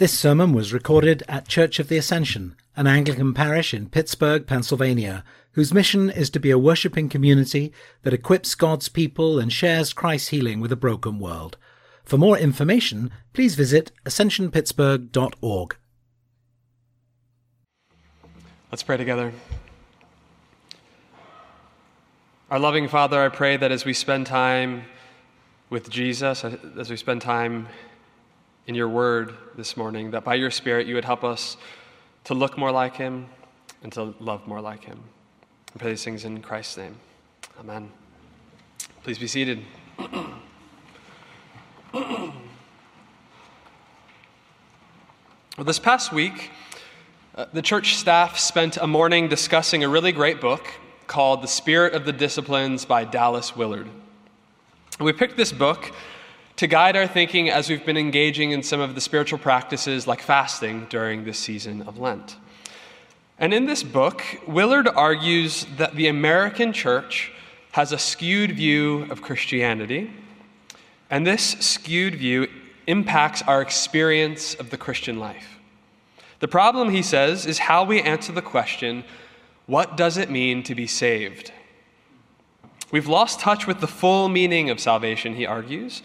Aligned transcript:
This 0.00 0.18
sermon 0.18 0.54
was 0.54 0.72
recorded 0.72 1.22
at 1.28 1.46
Church 1.46 1.78
of 1.78 1.88
the 1.88 1.98
Ascension, 1.98 2.56
an 2.74 2.86
Anglican 2.86 3.34
parish 3.34 3.74
in 3.74 3.90
Pittsburgh, 3.90 4.46
Pennsylvania, 4.46 5.22
whose 5.52 5.74
mission 5.74 6.08
is 6.08 6.30
to 6.30 6.40
be 6.40 6.50
a 6.50 6.56
worshipping 6.56 7.10
community 7.10 7.70
that 8.02 8.14
equips 8.14 8.54
God's 8.54 8.88
people 8.88 9.38
and 9.38 9.52
shares 9.52 9.92
Christ's 9.92 10.28
healing 10.28 10.58
with 10.58 10.72
a 10.72 10.74
broken 10.74 11.18
world. 11.18 11.58
For 12.02 12.16
more 12.16 12.38
information, 12.38 13.10
please 13.34 13.56
visit 13.56 13.92
ascensionpittsburgh.org. 14.06 15.76
Let's 18.72 18.82
pray 18.82 18.96
together. 18.96 19.34
Our 22.50 22.58
loving 22.58 22.88
Father, 22.88 23.22
I 23.22 23.28
pray 23.28 23.58
that 23.58 23.70
as 23.70 23.84
we 23.84 23.92
spend 23.92 24.26
time 24.26 24.86
with 25.68 25.90
Jesus, 25.90 26.42
as 26.42 26.88
we 26.88 26.96
spend 26.96 27.20
time 27.20 27.68
in 28.66 28.74
your 28.74 28.88
word 28.88 29.34
this 29.56 29.76
morning, 29.76 30.10
that 30.12 30.24
by 30.24 30.34
your 30.34 30.50
Spirit 30.50 30.86
you 30.86 30.94
would 30.94 31.04
help 31.04 31.24
us 31.24 31.56
to 32.24 32.34
look 32.34 32.58
more 32.58 32.70
like 32.70 32.96
him 32.96 33.26
and 33.82 33.92
to 33.92 34.14
love 34.20 34.46
more 34.46 34.60
like 34.60 34.84
him. 34.84 35.00
I 35.74 35.78
pray 35.78 35.90
these 35.90 36.04
things 36.04 36.24
in 36.24 36.42
Christ's 36.42 36.76
name. 36.76 36.96
Amen. 37.58 37.90
Please 39.02 39.18
be 39.18 39.26
seated. 39.26 39.60
well, 41.92 42.32
this 45.58 45.78
past 45.78 46.12
week, 46.12 46.50
uh, 47.34 47.46
the 47.52 47.62
church 47.62 47.96
staff 47.96 48.38
spent 48.38 48.76
a 48.76 48.86
morning 48.86 49.28
discussing 49.28 49.84
a 49.84 49.88
really 49.88 50.12
great 50.12 50.40
book 50.40 50.66
called 51.06 51.42
The 51.42 51.48
Spirit 51.48 51.94
of 51.94 52.04
the 52.04 52.12
Disciplines 52.12 52.84
by 52.84 53.04
Dallas 53.04 53.56
Willard. 53.56 53.88
We 55.00 55.12
picked 55.12 55.36
this 55.36 55.50
book 55.50 55.92
to 56.60 56.66
guide 56.66 56.94
our 56.94 57.06
thinking 57.06 57.48
as 57.48 57.70
we've 57.70 57.86
been 57.86 57.96
engaging 57.96 58.50
in 58.50 58.62
some 58.62 58.80
of 58.80 58.94
the 58.94 59.00
spiritual 59.00 59.38
practices 59.38 60.06
like 60.06 60.20
fasting 60.20 60.86
during 60.90 61.24
this 61.24 61.38
season 61.38 61.80
of 61.80 61.96
Lent. 61.96 62.36
And 63.38 63.54
in 63.54 63.64
this 63.64 63.82
book, 63.82 64.22
Willard 64.46 64.86
argues 64.86 65.64
that 65.78 65.94
the 65.94 66.08
American 66.08 66.74
church 66.74 67.32
has 67.72 67.92
a 67.92 67.98
skewed 67.98 68.52
view 68.52 69.06
of 69.10 69.22
Christianity, 69.22 70.10
and 71.08 71.26
this 71.26 71.52
skewed 71.60 72.16
view 72.16 72.46
impacts 72.86 73.40
our 73.40 73.62
experience 73.62 74.52
of 74.52 74.68
the 74.68 74.76
Christian 74.76 75.18
life. 75.18 75.58
The 76.40 76.48
problem, 76.48 76.90
he 76.90 77.00
says, 77.00 77.46
is 77.46 77.58
how 77.58 77.84
we 77.84 78.02
answer 78.02 78.32
the 78.32 78.42
question 78.42 79.04
what 79.64 79.96
does 79.96 80.18
it 80.18 80.28
mean 80.28 80.62
to 80.64 80.74
be 80.74 80.86
saved? 80.86 81.52
We've 82.92 83.08
lost 83.08 83.40
touch 83.40 83.66
with 83.66 83.80
the 83.80 83.86
full 83.86 84.28
meaning 84.28 84.68
of 84.68 84.78
salvation, 84.78 85.36
he 85.36 85.46
argues, 85.46 86.02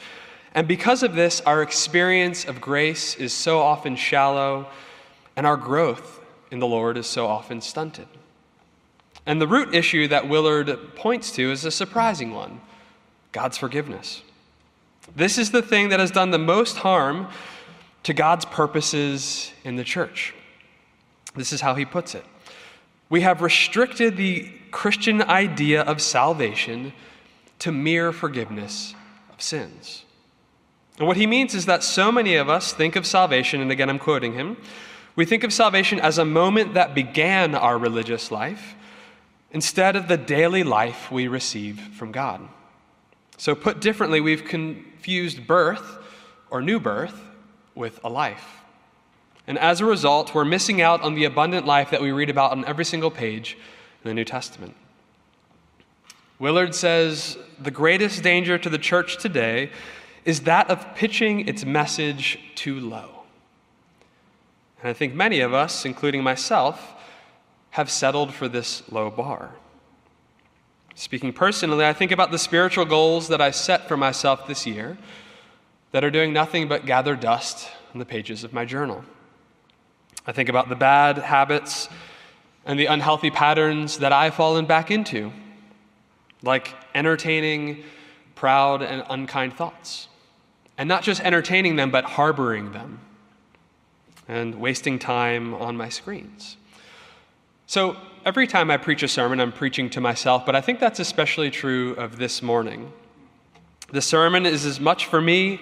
and 0.56 0.70
because 0.70 1.04
of 1.04 1.16
this, 1.16 1.42
our 1.42 1.62
experience 1.62 2.46
of 2.46 2.62
grace 2.62 3.16
is 3.16 3.34
so 3.34 3.60
often 3.60 3.98
shallow, 3.98 4.68
and 5.36 5.46
our 5.46 5.58
growth 5.58 6.22
in 6.50 6.60
the 6.60 6.66
Lord 6.66 6.96
is 6.96 7.06
so 7.06 7.28
often 7.28 7.60
stunted. 7.60 8.08
And 9.26 9.42
the 9.42 9.48
root 9.48 9.76
issue 9.76 10.08
that 10.08 10.30
Willard 10.30 10.96
points 10.96 11.32
to 11.34 11.52
is 11.52 11.66
a 11.66 11.72
surprising 11.72 12.34
one 12.34 12.62
God's 13.34 13.58
forgiveness. 13.58 14.22
This 15.14 15.38
is 15.38 15.52
the 15.52 15.62
thing 15.62 15.90
that 15.90 16.00
has 16.00 16.10
done 16.10 16.32
the 16.32 16.38
most 16.38 16.78
harm 16.78 17.28
to 18.04 18.14
God's 18.14 18.46
purposes 18.46 19.52
in 19.66 19.76
the 19.76 19.84
church. 19.84 20.34
This 21.36 21.52
is 21.52 21.60
how 21.60 21.76
he 21.76 21.84
puts 21.84 22.16
it. 22.16 22.24
We 23.10 23.22
have 23.22 23.42
restricted 23.42 24.16
the 24.16 24.50
Christian 24.72 25.22
idea 25.22 25.82
of 25.82 26.02
salvation 26.02 26.94
to 27.60 27.74
mere 27.74 28.14
forgiveness 28.14 28.96
of 29.34 29.42
sins. 29.42 30.05
And 30.98 31.08
what 31.08 31.18
he 31.18 31.28
means 31.28 31.54
is 31.54 31.66
that 31.66 31.84
so 31.84 32.12
many 32.12 32.36
of 32.36 32.50
us 32.50 32.72
think 32.72 32.96
of 32.96 33.06
salvation, 33.06 33.62
and 33.62 33.72
again 33.72 33.90
I'm 33.90 34.00
quoting 34.00 34.34
him, 34.34 34.58
we 35.16 35.26
think 35.26 35.44
of 35.44 35.54
salvation 35.54 36.00
as 36.00 36.18
a 36.18 36.26
moment 36.26 36.74
that 36.74 36.94
began 36.94 37.56
our 37.56 37.78
religious 37.78 38.32
life 38.32 38.76
instead 39.52 39.96
of 39.96 40.08
the 40.08 40.18
daily 40.18 40.64
life 40.64 41.12
we 41.12 41.28
receive 41.28 41.80
from 41.80 42.12
God. 42.12 42.42
So, 43.38 43.56
put 43.56 43.82
differently, 43.82 44.22
we've 44.22 44.46
confused 44.46 45.46
birth 45.46 45.98
or 46.50 46.62
new 46.62 46.80
birth 46.80 47.22
with 47.74 48.00
a 48.04 48.10
life. 48.10 48.62
And 49.48 49.58
as 49.60 49.82
a 49.82 49.86
result, 49.86 50.34
we're 50.34 50.46
missing 50.46 50.82
out 50.82 51.02
on 51.02 51.16
the 51.16 51.26
abundant 51.26 51.66
life 51.66 51.92
that 51.92 52.02
we 52.02 52.12
read 52.12 52.30
about 52.30 52.52
on 52.52 52.66
every 52.66 52.86
single 52.86 53.12
page 53.12 53.58
in 54.04 54.10
the 54.10 54.14
New 54.14 54.26
Testament. 54.26 54.76
Willard 56.40 56.74
says 56.74 57.38
the 57.60 57.72
greatest 57.72 58.24
danger 58.24 58.58
to 58.58 58.70
the 58.70 58.78
church 58.78 59.18
today 59.18 59.70
is 60.26 60.42
that 60.42 60.70
of 60.72 60.96
pitching 60.96 61.48
its 61.48 61.64
message 61.64 62.40
too 62.56 62.80
low. 62.80 63.24
And 64.82 64.90
I 64.90 64.94
think 64.94 65.14
many 65.14 65.40
of 65.40 65.54
us, 65.54 65.86
including 65.86 66.24
myself, 66.24 66.96
have 67.72 67.90
settled 67.90 68.34
for 68.34 68.48
this 68.48 68.84
low 68.92 69.12
bar. 69.12 69.52
Speaking 70.96 71.32
personally, 71.32 71.86
I 71.86 71.94
think 71.94 72.12
about 72.12 72.32
the 72.32 72.40
spiritual 72.40 72.86
goals 72.86 73.28
that 73.28 73.40
I 73.40 73.52
set 73.52 73.88
for 73.88 73.98
myself 73.98 74.48
this 74.48 74.66
year 74.66 74.98
that 75.92 76.04
are 76.04 76.12
doing 76.12 76.34
nothing 76.34 76.68
but 76.68 76.86
gather 76.86 77.16
dust 77.16 77.70
on 77.94 78.00
the 78.00 78.06
pages 78.06 78.44
of 78.44 78.52
my 78.52 78.66
journal. 78.66 79.04
I 80.26 80.32
think 80.32 80.50
about 80.50 80.70
the 80.70 80.76
bad 80.76 81.18
habits 81.18 81.88
and 82.66 82.80
the 82.80 82.88
unhealthy 82.88 83.30
patterns 83.30 84.00
that 84.00 84.12
I've 84.12 84.34
fallen 84.34 84.66
back 84.66 84.90
into, 84.90 85.32
like 86.42 86.74
entertaining 86.96 87.84
proud 88.34 88.82
and 88.82 89.04
unkind 89.10 89.56
thoughts 89.56 90.08
and 90.78 90.90
not 90.90 91.04
just 91.04 91.22
entertaining 91.22 91.76
them, 91.76 91.92
but 91.92 92.04
harboring 92.04 92.72
them 92.72 93.00
and 94.28 94.56
wasting 94.56 95.00
time 95.00 95.54
on 95.54 95.78
my 95.78 95.90
screens. 95.90 96.58
So 97.68 97.98
every 98.26 98.48
time 98.48 98.70
I 98.70 98.78
preach 98.78 99.04
a 99.04 99.08
sermon, 99.08 99.40
I'm 99.40 99.52
preaching 99.52 99.90
to 99.92 100.02
myself, 100.02 100.46
but 100.46 100.56
I 100.56 100.62
think 100.62 100.80
that's 100.80 101.00
especially 101.00 101.52
true 101.52 101.94
of 101.96 102.18
this 102.18 102.42
morning. 102.42 102.92
The 103.92 104.02
sermon 104.02 104.46
is 104.46 104.66
as 104.66 104.80
much 104.80 105.06
for 105.06 105.22
me 105.22 105.62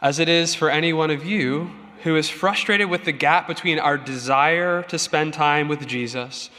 as 0.00 0.18
it 0.18 0.28
is 0.28 0.54
for 0.54 0.70
any 0.70 0.92
one 0.92 1.10
of 1.10 1.24
you 1.24 1.70
who 2.02 2.16
is 2.16 2.28
frustrated 2.28 2.90
with 2.90 3.04
the 3.04 3.12
gap 3.12 3.46
between 3.46 3.78
our 3.78 3.96
desire 3.96 4.82
to 4.84 4.98
spend 4.98 5.32
time 5.32 5.68
with 5.68 5.86
Jesus 5.86 6.50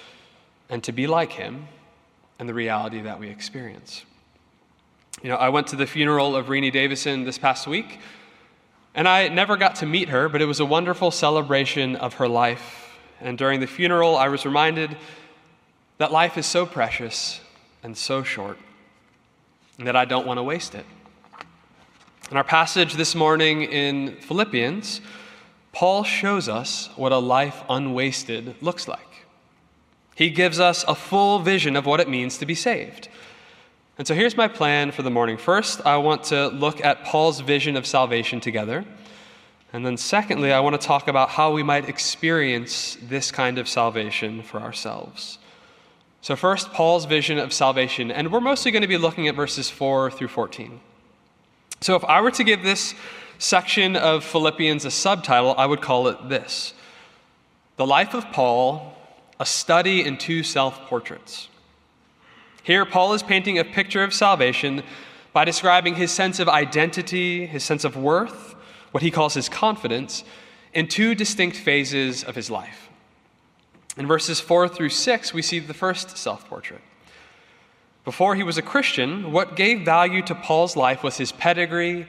and 0.69 0.83
to 0.83 0.91
be 0.91 1.07
like 1.07 1.33
him 1.33 1.67
and 2.39 2.47
the 2.47 2.53
reality 2.53 3.01
that 3.01 3.19
we 3.19 3.29
experience. 3.29 4.05
You 5.23 5.29
know, 5.29 5.37
I 5.37 5.47
went 5.47 5.67
to 5.67 5.77
the 5.77 5.87
funeral 5.87 6.35
of 6.35 6.49
Renee 6.49 6.69
Davison 6.69 7.23
this 7.23 7.37
past 7.37 7.65
week, 7.65 7.99
and 8.93 9.07
I 9.07 9.29
never 9.29 9.55
got 9.55 9.75
to 9.75 9.85
meet 9.85 10.09
her, 10.09 10.27
but 10.27 10.41
it 10.41 10.45
was 10.45 10.59
a 10.59 10.65
wonderful 10.65 11.11
celebration 11.11 11.95
of 11.95 12.15
her 12.15 12.27
life. 12.27 12.93
And 13.21 13.37
during 13.37 13.61
the 13.61 13.67
funeral, 13.67 14.17
I 14.17 14.27
was 14.27 14.45
reminded 14.45 14.97
that 15.97 16.11
life 16.11 16.37
is 16.37 16.45
so 16.45 16.65
precious 16.65 17.39
and 17.83 17.95
so 17.95 18.21
short, 18.23 18.57
and 19.77 19.87
that 19.87 19.95
I 19.95 20.03
don't 20.03 20.27
want 20.27 20.39
to 20.39 20.43
waste 20.43 20.75
it. 20.75 20.85
In 22.29 22.35
our 22.35 22.43
passage 22.43 22.95
this 22.95 23.15
morning 23.15 23.63
in 23.63 24.17
Philippians, 24.17 24.99
Paul 25.71 26.03
shows 26.03 26.49
us 26.49 26.89
what 26.97 27.13
a 27.13 27.17
life 27.17 27.63
unwasted 27.69 28.61
looks 28.61 28.89
like. 28.89 28.99
He 30.15 30.31
gives 30.31 30.59
us 30.59 30.83
a 30.85 30.95
full 30.95 31.39
vision 31.39 31.77
of 31.77 31.85
what 31.85 32.01
it 32.01 32.09
means 32.09 32.37
to 32.39 32.45
be 32.45 32.55
saved. 32.55 33.07
And 33.97 34.07
so 34.07 34.15
here's 34.15 34.35
my 34.35 34.47
plan 34.47 34.91
for 34.91 35.03
the 35.03 35.11
morning. 35.11 35.37
First, 35.37 35.85
I 35.85 35.97
want 35.97 36.23
to 36.25 36.47
look 36.47 36.83
at 36.83 37.03
Paul's 37.03 37.41
vision 37.41 37.77
of 37.77 37.85
salvation 37.85 38.39
together. 38.39 38.85
And 39.71 39.85
then, 39.85 39.97
secondly, 39.97 40.51
I 40.51 40.59
want 40.61 40.79
to 40.79 40.87
talk 40.87 41.07
about 41.07 41.29
how 41.29 41.51
we 41.51 41.61
might 41.61 41.89
experience 41.89 42.97
this 43.01 43.31
kind 43.31 43.57
of 43.57 43.67
salvation 43.67 44.41
for 44.41 44.59
ourselves. 44.59 45.37
So, 46.21 46.35
first, 46.35 46.73
Paul's 46.73 47.05
vision 47.05 47.37
of 47.37 47.53
salvation. 47.53 48.09
And 48.09 48.31
we're 48.31 48.41
mostly 48.41 48.71
going 48.71 48.81
to 48.81 48.87
be 48.87 48.97
looking 48.97 49.27
at 49.27 49.35
verses 49.35 49.69
4 49.69 50.09
through 50.09 50.27
14. 50.27 50.79
So, 51.81 51.95
if 51.95 52.03
I 52.05 52.21
were 52.21 52.31
to 52.31 52.43
give 52.43 52.63
this 52.63 52.95
section 53.37 53.95
of 53.95 54.23
Philippians 54.23 54.85
a 54.85 54.91
subtitle, 54.91 55.53
I 55.57 55.65
would 55.65 55.81
call 55.81 56.07
it 56.07 56.29
this 56.29 56.73
The 57.77 57.85
Life 57.85 58.13
of 58.13 58.31
Paul, 58.31 58.95
a 59.39 59.45
study 59.45 60.01
in 60.03 60.17
two 60.17 60.41
self 60.41 60.81
portraits. 60.87 61.49
Here, 62.63 62.85
Paul 62.85 63.13
is 63.13 63.21
painting 63.21 63.59
a 63.59 63.65
picture 63.65 64.03
of 64.03 64.13
salvation 64.13 64.83
by 65.33 65.43
describing 65.43 65.95
his 65.95 66.11
sense 66.11 66.39
of 66.39 66.47
identity, 66.47 67.45
his 67.45 67.61
sense 67.61 67.83
of 67.83 67.97
worth, 67.97 68.55
what 68.91 69.03
he 69.03 69.11
calls 69.11 69.33
his 69.33 69.49
confidence, 69.49 70.23
in 70.73 70.87
two 70.87 71.13
distinct 71.13 71.57
phases 71.57 72.23
of 72.23 72.35
his 72.35 72.49
life. 72.49 72.89
In 73.97 74.07
verses 74.07 74.39
4 74.39 74.69
through 74.69 74.89
6, 74.89 75.33
we 75.33 75.41
see 75.41 75.59
the 75.59 75.73
first 75.73 76.17
self 76.17 76.47
portrait. 76.47 76.81
Before 78.05 78.35
he 78.35 78.43
was 78.43 78.57
a 78.57 78.61
Christian, 78.61 79.33
what 79.33 79.57
gave 79.57 79.83
value 79.85 80.21
to 80.23 80.35
Paul's 80.35 80.77
life 80.77 81.03
was 81.03 81.17
his 81.17 81.33
pedigree 81.33 82.07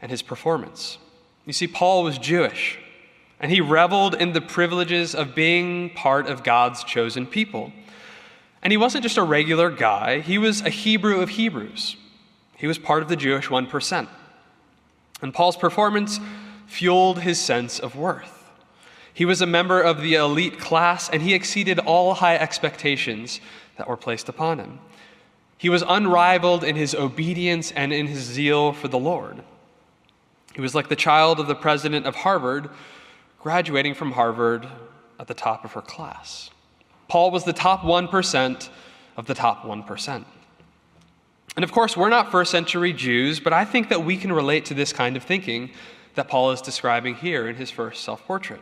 and 0.00 0.10
his 0.10 0.22
performance. 0.22 0.98
You 1.46 1.52
see, 1.52 1.66
Paul 1.66 2.04
was 2.04 2.16
Jewish, 2.16 2.78
and 3.40 3.50
he 3.50 3.60
reveled 3.60 4.14
in 4.14 4.32
the 4.32 4.40
privileges 4.40 5.16
of 5.16 5.34
being 5.34 5.90
part 5.90 6.28
of 6.28 6.44
God's 6.44 6.84
chosen 6.84 7.26
people. 7.26 7.72
And 8.62 8.72
he 8.72 8.76
wasn't 8.76 9.02
just 9.02 9.16
a 9.16 9.22
regular 9.22 9.70
guy, 9.70 10.20
he 10.20 10.38
was 10.38 10.60
a 10.60 10.70
Hebrew 10.70 11.20
of 11.20 11.30
Hebrews. 11.30 11.96
He 12.56 12.66
was 12.66 12.78
part 12.78 13.02
of 13.02 13.08
the 13.08 13.16
Jewish 13.16 13.48
1%. 13.48 14.08
And 15.22 15.34
Paul's 15.34 15.56
performance 15.56 16.20
fueled 16.66 17.20
his 17.20 17.38
sense 17.38 17.78
of 17.78 17.96
worth. 17.96 18.36
He 19.12 19.24
was 19.24 19.40
a 19.40 19.46
member 19.46 19.80
of 19.80 20.02
the 20.02 20.14
elite 20.14 20.58
class, 20.58 21.08
and 21.08 21.22
he 21.22 21.34
exceeded 21.34 21.78
all 21.78 22.14
high 22.14 22.36
expectations 22.36 23.40
that 23.76 23.88
were 23.88 23.96
placed 23.96 24.28
upon 24.28 24.58
him. 24.58 24.78
He 25.58 25.68
was 25.68 25.82
unrivaled 25.86 26.64
in 26.64 26.76
his 26.76 26.94
obedience 26.94 27.70
and 27.72 27.92
in 27.92 28.06
his 28.06 28.20
zeal 28.20 28.72
for 28.72 28.88
the 28.88 28.98
Lord. 28.98 29.42
He 30.54 30.60
was 30.60 30.74
like 30.74 30.88
the 30.88 30.96
child 30.96 31.38
of 31.38 31.46
the 31.46 31.54
president 31.54 32.06
of 32.06 32.16
Harvard, 32.16 32.70
graduating 33.40 33.94
from 33.94 34.12
Harvard 34.12 34.66
at 35.18 35.26
the 35.26 35.34
top 35.34 35.64
of 35.64 35.72
her 35.72 35.82
class. 35.82 36.50
Paul 37.10 37.32
was 37.32 37.42
the 37.42 37.52
top 37.52 37.82
1% 37.82 38.68
of 39.16 39.26
the 39.26 39.34
top 39.34 39.64
1%. 39.64 40.24
And 41.56 41.64
of 41.64 41.72
course, 41.72 41.96
we're 41.96 42.08
not 42.08 42.30
first 42.30 42.52
century 42.52 42.92
Jews, 42.92 43.40
but 43.40 43.52
I 43.52 43.64
think 43.64 43.88
that 43.88 44.04
we 44.04 44.16
can 44.16 44.32
relate 44.32 44.64
to 44.66 44.74
this 44.74 44.92
kind 44.92 45.16
of 45.16 45.24
thinking 45.24 45.72
that 46.14 46.28
Paul 46.28 46.52
is 46.52 46.62
describing 46.62 47.16
here 47.16 47.48
in 47.48 47.56
his 47.56 47.68
first 47.68 48.04
self 48.04 48.24
portrait. 48.26 48.60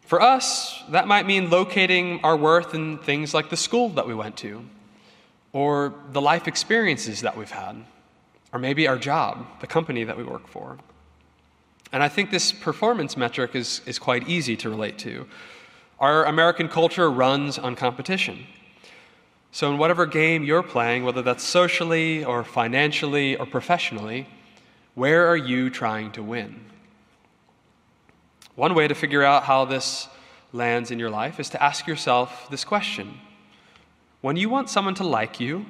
For 0.00 0.22
us, 0.22 0.82
that 0.88 1.06
might 1.06 1.26
mean 1.26 1.50
locating 1.50 2.18
our 2.24 2.36
worth 2.36 2.74
in 2.74 2.96
things 2.96 3.34
like 3.34 3.50
the 3.50 3.58
school 3.58 3.90
that 3.90 4.06
we 4.06 4.14
went 4.14 4.38
to, 4.38 4.64
or 5.52 5.94
the 6.12 6.20
life 6.22 6.48
experiences 6.48 7.20
that 7.20 7.36
we've 7.36 7.50
had, 7.50 7.76
or 8.54 8.58
maybe 8.58 8.88
our 8.88 8.98
job, 8.98 9.46
the 9.60 9.66
company 9.66 10.02
that 10.04 10.16
we 10.16 10.24
work 10.24 10.48
for. 10.48 10.78
And 11.92 12.02
I 12.02 12.08
think 12.08 12.30
this 12.30 12.52
performance 12.52 13.18
metric 13.18 13.54
is, 13.54 13.82
is 13.84 13.98
quite 13.98 14.26
easy 14.28 14.56
to 14.56 14.70
relate 14.70 14.96
to. 15.00 15.26
Our 16.00 16.24
American 16.24 16.68
culture 16.68 17.10
runs 17.10 17.58
on 17.58 17.76
competition. 17.76 18.46
So, 19.52 19.70
in 19.70 19.78
whatever 19.78 20.06
game 20.06 20.44
you're 20.44 20.62
playing, 20.62 21.04
whether 21.04 21.22
that's 21.22 21.44
socially 21.44 22.24
or 22.24 22.42
financially 22.42 23.36
or 23.36 23.44
professionally, 23.44 24.26
where 24.94 25.26
are 25.26 25.36
you 25.36 25.68
trying 25.70 26.12
to 26.12 26.22
win? 26.22 26.64
One 28.54 28.74
way 28.74 28.88
to 28.88 28.94
figure 28.94 29.22
out 29.22 29.44
how 29.44 29.64
this 29.64 30.08
lands 30.52 30.90
in 30.90 30.98
your 30.98 31.10
life 31.10 31.38
is 31.38 31.50
to 31.50 31.62
ask 31.62 31.86
yourself 31.86 32.48
this 32.50 32.64
question 32.64 33.20
When 34.20 34.36
you 34.36 34.48
want 34.48 34.70
someone 34.70 34.94
to 34.94 35.04
like 35.04 35.38
you 35.38 35.66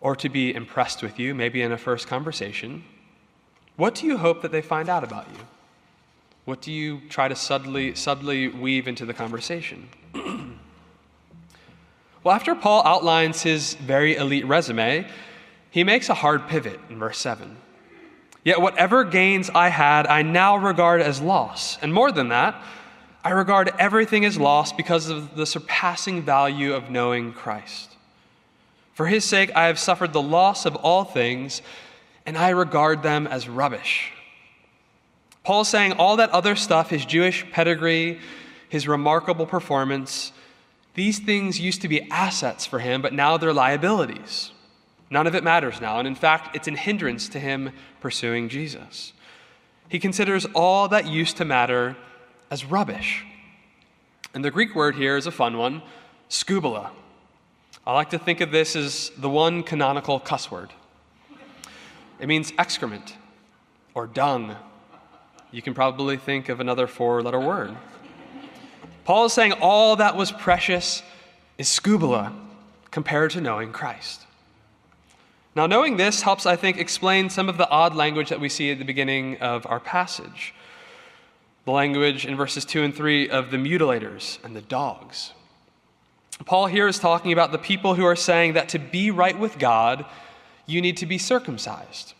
or 0.00 0.14
to 0.16 0.28
be 0.28 0.54
impressed 0.54 1.02
with 1.02 1.18
you, 1.18 1.34
maybe 1.34 1.62
in 1.62 1.72
a 1.72 1.78
first 1.78 2.06
conversation, 2.06 2.84
what 3.76 3.94
do 3.94 4.06
you 4.06 4.18
hope 4.18 4.42
that 4.42 4.52
they 4.52 4.62
find 4.62 4.88
out 4.88 5.02
about 5.02 5.26
you? 5.32 5.40
What 6.44 6.60
do 6.60 6.72
you 6.72 7.00
try 7.08 7.28
to 7.28 7.36
subtly, 7.36 7.94
subtly 7.94 8.48
weave 8.48 8.88
into 8.88 9.06
the 9.06 9.14
conversation? 9.14 9.88
Well, 12.24 12.34
after 12.36 12.54
Paul 12.54 12.82
outlines 12.84 13.42
his 13.42 13.74
very 13.74 14.14
elite 14.14 14.46
resume, 14.46 15.08
he 15.70 15.82
makes 15.82 16.08
a 16.08 16.14
hard 16.14 16.46
pivot 16.46 16.78
in 16.88 16.98
verse 16.98 17.18
7. 17.18 17.56
Yet 18.44 18.60
whatever 18.60 19.02
gains 19.02 19.50
I 19.50 19.68
had, 19.68 20.06
I 20.06 20.22
now 20.22 20.56
regard 20.56 21.00
as 21.00 21.20
loss. 21.20 21.78
And 21.82 21.92
more 21.92 22.12
than 22.12 22.28
that, 22.28 22.62
I 23.24 23.30
regard 23.30 23.72
everything 23.78 24.24
as 24.24 24.38
loss 24.38 24.72
because 24.72 25.08
of 25.08 25.34
the 25.34 25.46
surpassing 25.46 26.22
value 26.22 26.74
of 26.74 26.90
knowing 26.90 27.32
Christ. 27.32 27.96
For 28.94 29.06
his 29.06 29.24
sake, 29.24 29.50
I 29.56 29.66
have 29.66 29.78
suffered 29.78 30.12
the 30.12 30.22
loss 30.22 30.64
of 30.64 30.76
all 30.76 31.04
things, 31.04 31.60
and 32.24 32.38
I 32.38 32.50
regard 32.50 33.02
them 33.02 33.26
as 33.26 33.48
rubbish. 33.48 34.12
Paul's 35.44 35.68
saying 35.68 35.94
all 35.94 36.16
that 36.16 36.30
other 36.30 36.54
stuff, 36.54 36.90
his 36.90 37.04
Jewish 37.04 37.50
pedigree, 37.50 38.20
his 38.68 38.86
remarkable 38.86 39.46
performance, 39.46 40.32
these 40.94 41.18
things 41.18 41.58
used 41.58 41.82
to 41.82 41.88
be 41.88 42.08
assets 42.10 42.66
for 42.66 42.78
him, 42.78 43.02
but 43.02 43.12
now 43.12 43.36
they're 43.36 43.52
liabilities. 43.52 44.52
None 45.10 45.26
of 45.26 45.34
it 45.34 45.44
matters 45.44 45.80
now, 45.80 45.98
and 45.98 46.06
in 46.06 46.14
fact, 46.14 46.54
it's 46.54 46.68
an 46.68 46.76
hindrance 46.76 47.28
to 47.30 47.40
him 47.40 47.72
pursuing 48.00 48.48
Jesus. 48.48 49.12
He 49.88 49.98
considers 49.98 50.46
all 50.54 50.88
that 50.88 51.06
used 51.06 51.36
to 51.38 51.44
matter 51.44 51.96
as 52.50 52.64
rubbish. 52.64 53.24
And 54.34 54.44
the 54.44 54.50
Greek 54.50 54.74
word 54.74 54.94
here 54.94 55.16
is 55.16 55.26
a 55.26 55.30
fun 55.30 55.58
one 55.58 55.82
skubala. 56.30 56.90
I 57.86 57.92
like 57.92 58.10
to 58.10 58.18
think 58.18 58.40
of 58.40 58.50
this 58.50 58.76
as 58.76 59.10
the 59.18 59.28
one 59.28 59.62
canonical 59.62 60.18
cuss 60.20 60.50
word. 60.50 60.72
It 62.20 62.26
means 62.26 62.52
excrement 62.56 63.16
or 63.94 64.06
dung. 64.06 64.56
You 65.52 65.60
can 65.60 65.74
probably 65.74 66.16
think 66.16 66.48
of 66.48 66.60
another 66.60 66.86
four 66.86 67.22
letter 67.22 67.38
word. 67.38 67.76
Paul 69.04 69.26
is 69.26 69.34
saying 69.34 69.52
all 69.60 69.96
that 69.96 70.16
was 70.16 70.32
precious 70.32 71.02
is 71.58 71.68
skubala 71.68 72.34
compared 72.90 73.32
to 73.32 73.40
knowing 73.40 73.70
Christ. 73.70 74.22
Now, 75.54 75.66
knowing 75.66 75.98
this 75.98 76.22
helps, 76.22 76.46
I 76.46 76.56
think, 76.56 76.78
explain 76.78 77.28
some 77.28 77.50
of 77.50 77.58
the 77.58 77.68
odd 77.68 77.94
language 77.94 78.30
that 78.30 78.40
we 78.40 78.48
see 78.48 78.70
at 78.70 78.78
the 78.78 78.86
beginning 78.86 79.36
of 79.42 79.66
our 79.66 79.80
passage. 79.80 80.54
The 81.66 81.72
language 81.72 82.24
in 82.24 82.34
verses 82.36 82.64
2 82.64 82.82
and 82.82 82.94
3 82.94 83.28
of 83.28 83.50
the 83.50 83.58
mutilators 83.58 84.42
and 84.42 84.56
the 84.56 84.62
dogs. 84.62 85.32
Paul 86.46 86.66
here 86.66 86.88
is 86.88 86.98
talking 86.98 87.32
about 87.32 87.52
the 87.52 87.58
people 87.58 87.94
who 87.94 88.04
are 88.04 88.16
saying 88.16 88.54
that 88.54 88.70
to 88.70 88.78
be 88.78 89.10
right 89.10 89.38
with 89.38 89.58
God, 89.58 90.06
you 90.64 90.80
need 90.80 90.96
to 90.96 91.06
be 91.06 91.18
circumcised. 91.18 92.14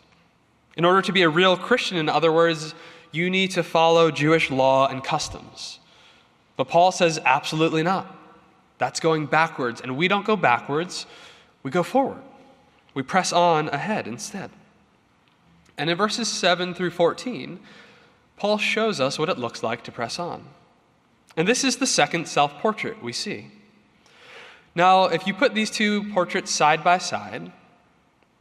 In 0.77 0.85
order 0.85 1.01
to 1.01 1.11
be 1.11 1.23
a 1.23 1.29
real 1.29 1.57
Christian, 1.57 1.97
in 1.97 2.09
other 2.09 2.31
words, 2.31 2.75
you 3.13 3.29
need 3.29 3.51
to 3.51 3.63
follow 3.63 4.11
Jewish 4.11 4.51
law 4.51 4.87
and 4.87 5.03
customs. 5.03 5.79
But 6.57 6.67
Paul 6.67 6.91
says, 6.91 7.19
absolutely 7.23 7.83
not. 7.83 8.13
That's 8.79 8.99
going 8.99 9.27
backwards. 9.27 9.79
And 9.79 9.95
we 9.95 10.07
don't 10.07 10.25
go 10.25 10.35
backwards, 10.35 11.05
we 11.61 11.71
go 11.71 11.83
forward. 11.83 12.21
We 12.93 13.03
press 13.03 13.31
on 13.31 13.69
ahead 13.69 14.07
instead. 14.07 14.51
And 15.77 15.89
in 15.89 15.97
verses 15.97 16.27
7 16.27 16.73
through 16.73 16.91
14, 16.91 17.59
Paul 18.35 18.57
shows 18.57 18.99
us 18.99 19.17
what 19.17 19.29
it 19.29 19.37
looks 19.37 19.63
like 19.63 19.83
to 19.83 19.91
press 19.91 20.19
on. 20.19 20.43
And 21.37 21.47
this 21.47 21.63
is 21.63 21.77
the 21.77 21.87
second 21.87 22.27
self 22.27 22.59
portrait 22.59 23.01
we 23.01 23.13
see. 23.13 23.51
Now, 24.75 25.05
if 25.05 25.27
you 25.27 25.33
put 25.33 25.53
these 25.53 25.69
two 25.69 26.11
portraits 26.13 26.51
side 26.51 26.83
by 26.83 26.97
side, 26.97 27.51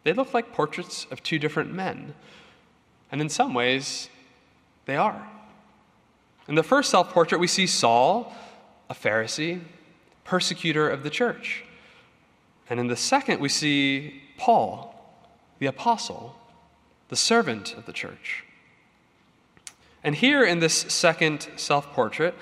they 0.04 0.12
look 0.12 0.34
like 0.34 0.52
portraits 0.52 1.06
of 1.10 1.22
two 1.22 1.38
different 1.38 1.72
men. 1.72 2.14
And 3.10 3.20
in 3.20 3.28
some 3.28 3.54
ways, 3.54 4.08
they 4.92 4.96
are. 4.98 5.26
In 6.48 6.54
the 6.54 6.62
first 6.62 6.90
self 6.90 7.14
portrait, 7.14 7.40
we 7.40 7.46
see 7.46 7.66
Saul, 7.66 8.30
a 8.90 8.94
Pharisee, 8.94 9.62
persecutor 10.22 10.86
of 10.86 11.02
the 11.02 11.08
church. 11.08 11.64
And 12.68 12.78
in 12.78 12.88
the 12.88 12.96
second, 12.96 13.40
we 13.40 13.48
see 13.48 14.20
Paul, 14.36 14.94
the 15.60 15.66
apostle, 15.66 16.36
the 17.08 17.16
servant 17.16 17.72
of 17.72 17.86
the 17.86 17.92
church. 17.94 18.44
And 20.04 20.14
here 20.14 20.44
in 20.44 20.58
this 20.58 20.74
second 20.74 21.48
self 21.56 21.90
portrait, 21.94 22.34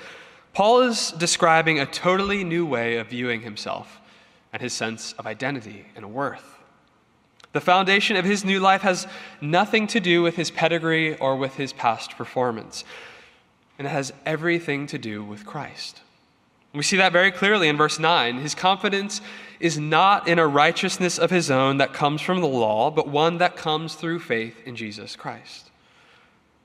Paul 0.53 0.83
is 0.83 1.13
describing 1.13 1.79
a 1.79 1.87
totally 1.87 2.43
new 2.43 2.67
way 2.67 2.97
of 2.97 3.11
viewing 3.11 3.43
himself 3.43 4.01
and 4.53 4.61
his 4.61 4.73
sense 4.73 5.13
of 5.13 5.25
identity 5.25 5.87
and 5.95 6.13
worth. 6.13 6.59
The 7.53 7.61
foundation 7.61 8.17
of 8.17 8.25
his 8.25 8.45
new 8.45 8.61
life 8.61 8.83
has 8.83 9.07
nothing 9.41 9.87
to 9.89 10.01
do 10.01 10.23
with 10.23 10.37
his 10.37 10.51
pedigree 10.51 11.17
or 11.17 11.37
with 11.37 11.57
his 11.57 11.73
past 11.73 12.17
performance 12.17 12.85
and 13.81 13.87
it 13.87 13.93
has 13.93 14.13
everything 14.27 14.87
to 14.89 14.99
do 14.99 15.25
with 15.25 15.47
Christ. 15.47 16.03
We 16.75 16.83
see 16.83 16.99
that 16.99 17.15
very 17.15 17.31
clearly 17.31 17.67
in 17.67 17.79
verse 17.79 17.99
9. 17.99 18.37
His 18.37 18.55
confidence 18.55 19.23
is 19.59 19.79
not 19.79 20.29
in 20.29 20.39
a 20.39 20.47
righteousness 20.47 21.19
of 21.19 21.31
his 21.31 21.51
own 21.51 21.79
that 21.79 21.95
comes 21.95 22.21
from 22.21 22.43
the 22.43 22.47
law, 22.47 22.91
but 22.91 23.09
one 23.09 23.39
that 23.39 23.57
comes 23.57 23.95
through 23.95 24.19
faith 24.19 24.55
in 24.67 24.77
Jesus 24.77 25.17
Christ. 25.17 25.71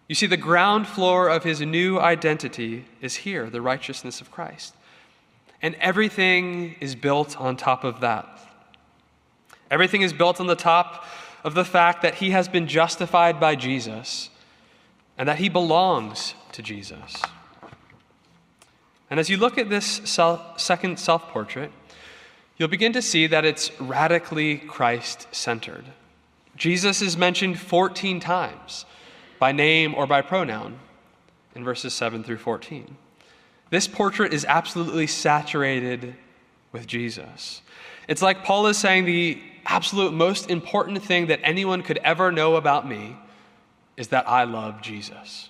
You 0.10 0.16
see, 0.16 0.26
the 0.26 0.36
ground 0.36 0.88
floor 0.88 1.30
of 1.30 1.46
his 1.46 1.62
new 1.62 2.02
identity 2.02 2.84
is 3.00 3.16
here, 3.16 3.50
the 3.50 3.62
righteousness 3.62 4.20
of 4.20 4.30
Christ. 4.30 4.76
And 5.62 5.76
everything 5.76 6.76
is 6.82 6.96
built 6.96 7.40
on 7.40 7.56
top 7.56 7.86
of 7.86 8.02
that. 8.02 8.45
Everything 9.72 10.02
is 10.02 10.14
built 10.14 10.40
on 10.40 10.48
the 10.48 10.56
top 10.56 11.06
of 11.44 11.54
the 11.54 11.66
fact 11.66 12.02
that 12.02 12.16
he 12.16 12.32
has 12.32 12.48
been 12.48 12.68
justified 12.68 13.40
by 13.40 13.56
Jesus 13.56 14.30
and 15.18 15.28
that 15.28 15.38
he 15.38 15.50
belongs 15.50 16.34
to 16.52 16.62
Jesus. 16.62 17.22
And 19.10 19.20
as 19.20 19.30
you 19.30 19.38
look 19.38 19.58
at 19.58 19.70
this 19.70 19.86
self, 19.86 20.60
second 20.60 21.00
self 21.00 21.30
portrait, 21.30 21.72
you'll 22.58 22.70
begin 22.70 22.94
to 22.94 23.02
see 23.02 23.28
that 23.28 23.46
it's 23.46 23.72
radically 23.80 24.58
Christ 24.58 25.28
centered. 25.32 25.86
Jesus 26.56 27.02
is 27.02 27.18
mentioned 27.18 27.60
14 27.60 28.20
times 28.20 28.86
by 29.40 29.52
name 29.52 29.94
or 29.94 30.08
by 30.08 30.22
pronoun 30.22 30.80
in 31.54 31.64
verses 31.64 31.94
7 31.94 32.24
through 32.24 32.38
14. 32.38 32.98
This 33.70 33.88
portrait 33.88 34.34
is 34.34 34.46
absolutely 34.46 35.08
saturated 35.08 36.16
with 36.72 36.88
Jesus. 36.88 37.62
It's 38.08 38.22
like 38.22 38.44
Paul 38.44 38.68
is 38.68 38.78
saying 38.78 39.06
the 39.06 39.42
absolute 39.76 40.14
most 40.14 40.50
important 40.50 41.04
thing 41.04 41.28
that 41.28 41.42
anyone 41.44 41.82
could 41.84 41.98
ever 41.98 42.32
know 42.32 42.56
about 42.56 42.88
me 42.88 43.18
is 43.98 44.08
that 44.08 44.26
I 44.26 44.46
love 44.46 44.82
Jesus. 44.82 45.50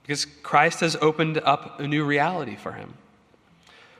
Because 0.00 0.24
Christ 0.24 0.80
has 0.80 0.96
opened 1.02 1.36
up 1.36 1.78
a 1.80 1.86
new 1.86 2.02
reality 2.02 2.56
for 2.56 2.72
him. 2.72 2.94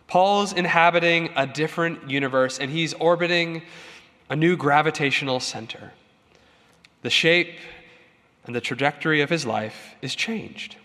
Paul's 0.07 0.55
inhabiting 0.55 1.29
a 1.37 1.47
different 1.47 2.09
universe 2.09 2.59
and 2.59 2.71
he's 2.71 2.95
orbiting 2.95 3.63
a 4.31 4.37
new 4.37 4.57
gravitational 4.57 5.39
center. 5.39 5.93
The 7.03 7.11
shape 7.11 7.59
and 8.47 8.55
the 8.55 8.61
trajectory 8.63 9.21
of 9.21 9.29
his 9.29 9.45
life 9.45 9.97
is 10.01 10.15
changed. 10.15 10.77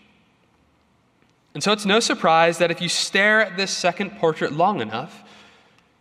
And 1.54 1.62
so 1.62 1.72
it's 1.72 1.86
no 1.86 2.00
surprise 2.00 2.58
that 2.58 2.70
if 2.70 2.82
you 2.82 2.90
stare 2.90 3.40
at 3.40 3.56
this 3.56 3.70
second 3.70 4.18
portrait 4.18 4.52
long 4.52 4.82
enough, 4.82 5.22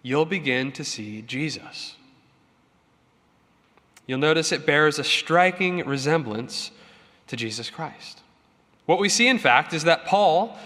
you'll 0.03 0.25
begin 0.25 0.73
to 0.73 0.83
see 0.83 1.21
Jesus. 1.21 1.95
You'll 4.09 4.17
notice 4.17 4.51
it 4.51 4.65
bears 4.65 4.97
a 4.97 5.03
striking 5.03 5.85
resemblance 5.85 6.71
to 7.27 7.35
Jesus 7.35 7.69
Christ. 7.69 8.21
What 8.87 8.97
we 8.97 9.07
see, 9.07 9.27
in 9.27 9.37
fact, 9.37 9.71
is 9.71 9.83
that 9.83 10.07
Paul 10.07 10.57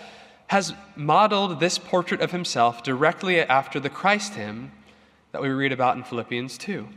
has 0.48 0.74
modeled 0.96 1.60
this 1.60 1.78
portrait 1.78 2.22
of 2.22 2.32
himself 2.32 2.84
directly 2.84 3.42
after 3.42 3.82
the 3.82 3.90
Christ 3.90 4.36
hymn 4.36 4.72
that 5.34 5.42
we 5.42 5.50
read 5.50 5.74
about 5.74 5.98
in 5.98 6.06
Philippians 6.06 6.58
2. 6.58 6.88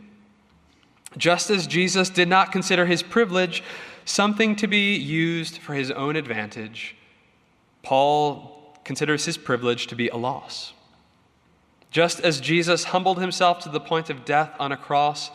Just 1.17 1.51
as 1.51 1.67
Jesus 1.67 2.11
did 2.11 2.29
not 2.29 2.53
consider 2.53 2.87
his 2.87 3.03
privilege 3.03 3.65
something 4.05 4.55
to 4.55 4.69
be 4.69 4.95
used 4.95 5.59
for 5.59 5.75
his 5.75 5.91
own 5.91 6.15
advantage, 6.15 6.95
Paul 7.83 8.79
considers 8.85 9.25
his 9.25 9.37
privilege 9.37 9.89
to 9.89 9.97
be 9.97 10.11
a 10.11 10.17
loss. 10.17 10.75
Just 11.91 12.21
as 12.21 12.41
Jesus 12.41 12.85
humbled 12.85 13.19
himself 13.19 13.59
to 13.65 13.69
the 13.69 13.81
point 13.81 14.11
of 14.11 14.25
death 14.25 14.55
on 14.61 14.71
a 14.71 14.77
cross 14.77 15.33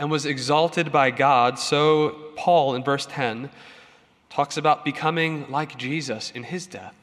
and 0.00 0.10
was 0.10 0.24
exalted 0.24 0.90
by 0.90 1.10
God, 1.10 1.58
so 1.58 2.16
Paul 2.34 2.74
in 2.74 2.82
verse 2.82 3.04
10 3.04 3.50
talks 4.30 4.56
about 4.56 4.82
becoming 4.82 5.44
like 5.50 5.76
Jesus 5.76 6.30
in 6.30 6.44
his 6.44 6.66
death 6.66 6.94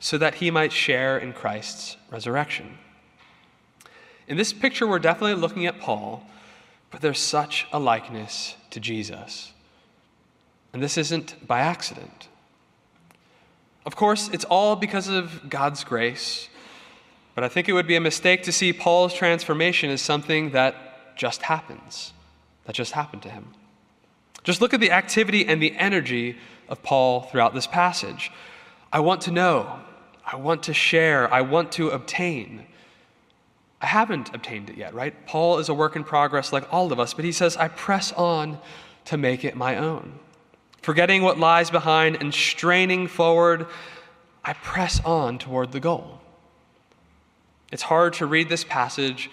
so 0.00 0.16
that 0.16 0.36
he 0.36 0.50
might 0.50 0.72
share 0.72 1.18
in 1.18 1.34
Christ's 1.34 1.98
resurrection. 2.10 2.78
In 4.26 4.38
this 4.38 4.54
picture, 4.54 4.86
we're 4.86 5.00
definitely 5.00 5.34
looking 5.34 5.66
at 5.66 5.80
Paul, 5.80 6.24
but 6.90 7.02
there's 7.02 7.18
such 7.18 7.66
a 7.74 7.78
likeness 7.78 8.56
to 8.70 8.80
Jesus. 8.80 9.52
And 10.72 10.82
this 10.82 10.96
isn't 10.96 11.46
by 11.46 11.60
accident. 11.60 12.28
Of 13.84 13.96
course, 13.96 14.30
it's 14.32 14.46
all 14.46 14.76
because 14.76 15.08
of 15.08 15.50
God's 15.50 15.84
grace, 15.84 16.48
but 17.34 17.44
I 17.44 17.48
think 17.48 17.68
it 17.68 17.74
would 17.74 17.86
be 17.86 17.96
a 17.96 18.00
mistake 18.00 18.44
to 18.44 18.52
see 18.52 18.72
Paul's 18.72 19.12
transformation 19.12 19.90
as 19.90 20.00
something 20.00 20.52
that 20.52 21.16
just 21.16 21.42
happens, 21.42 22.13
that 22.64 22.74
just 22.74 22.92
happened 22.92 23.22
to 23.22 23.28
him. 23.28 23.48
Just 24.42 24.60
look 24.60 24.74
at 24.74 24.80
the 24.80 24.90
activity 24.90 25.46
and 25.46 25.62
the 25.62 25.74
energy 25.76 26.36
of 26.68 26.82
Paul 26.82 27.22
throughout 27.22 27.54
this 27.54 27.66
passage. 27.66 28.30
I 28.92 29.00
want 29.00 29.22
to 29.22 29.30
know, 29.30 29.80
I 30.24 30.36
want 30.36 30.64
to 30.64 30.74
share, 30.74 31.32
I 31.32 31.40
want 31.40 31.72
to 31.72 31.90
obtain. 31.90 32.66
I 33.80 33.86
haven't 33.86 34.34
obtained 34.34 34.70
it 34.70 34.76
yet, 34.76 34.94
right? 34.94 35.26
Paul 35.26 35.58
is 35.58 35.68
a 35.68 35.74
work 35.74 35.96
in 35.96 36.04
progress 36.04 36.52
like 36.52 36.72
all 36.72 36.92
of 36.92 37.00
us, 37.00 37.12
but 37.12 37.24
he 37.24 37.32
says, 37.32 37.56
I 37.56 37.68
press 37.68 38.12
on 38.12 38.58
to 39.06 39.16
make 39.16 39.44
it 39.44 39.56
my 39.56 39.76
own. 39.76 40.18
Forgetting 40.80 41.22
what 41.22 41.38
lies 41.38 41.70
behind 41.70 42.16
and 42.16 42.32
straining 42.32 43.06
forward, 43.06 43.66
I 44.44 44.52
press 44.52 45.00
on 45.04 45.38
toward 45.38 45.72
the 45.72 45.80
goal. 45.80 46.20
It's 47.72 47.82
hard 47.82 48.12
to 48.14 48.26
read 48.26 48.48
this 48.48 48.64
passage 48.64 49.30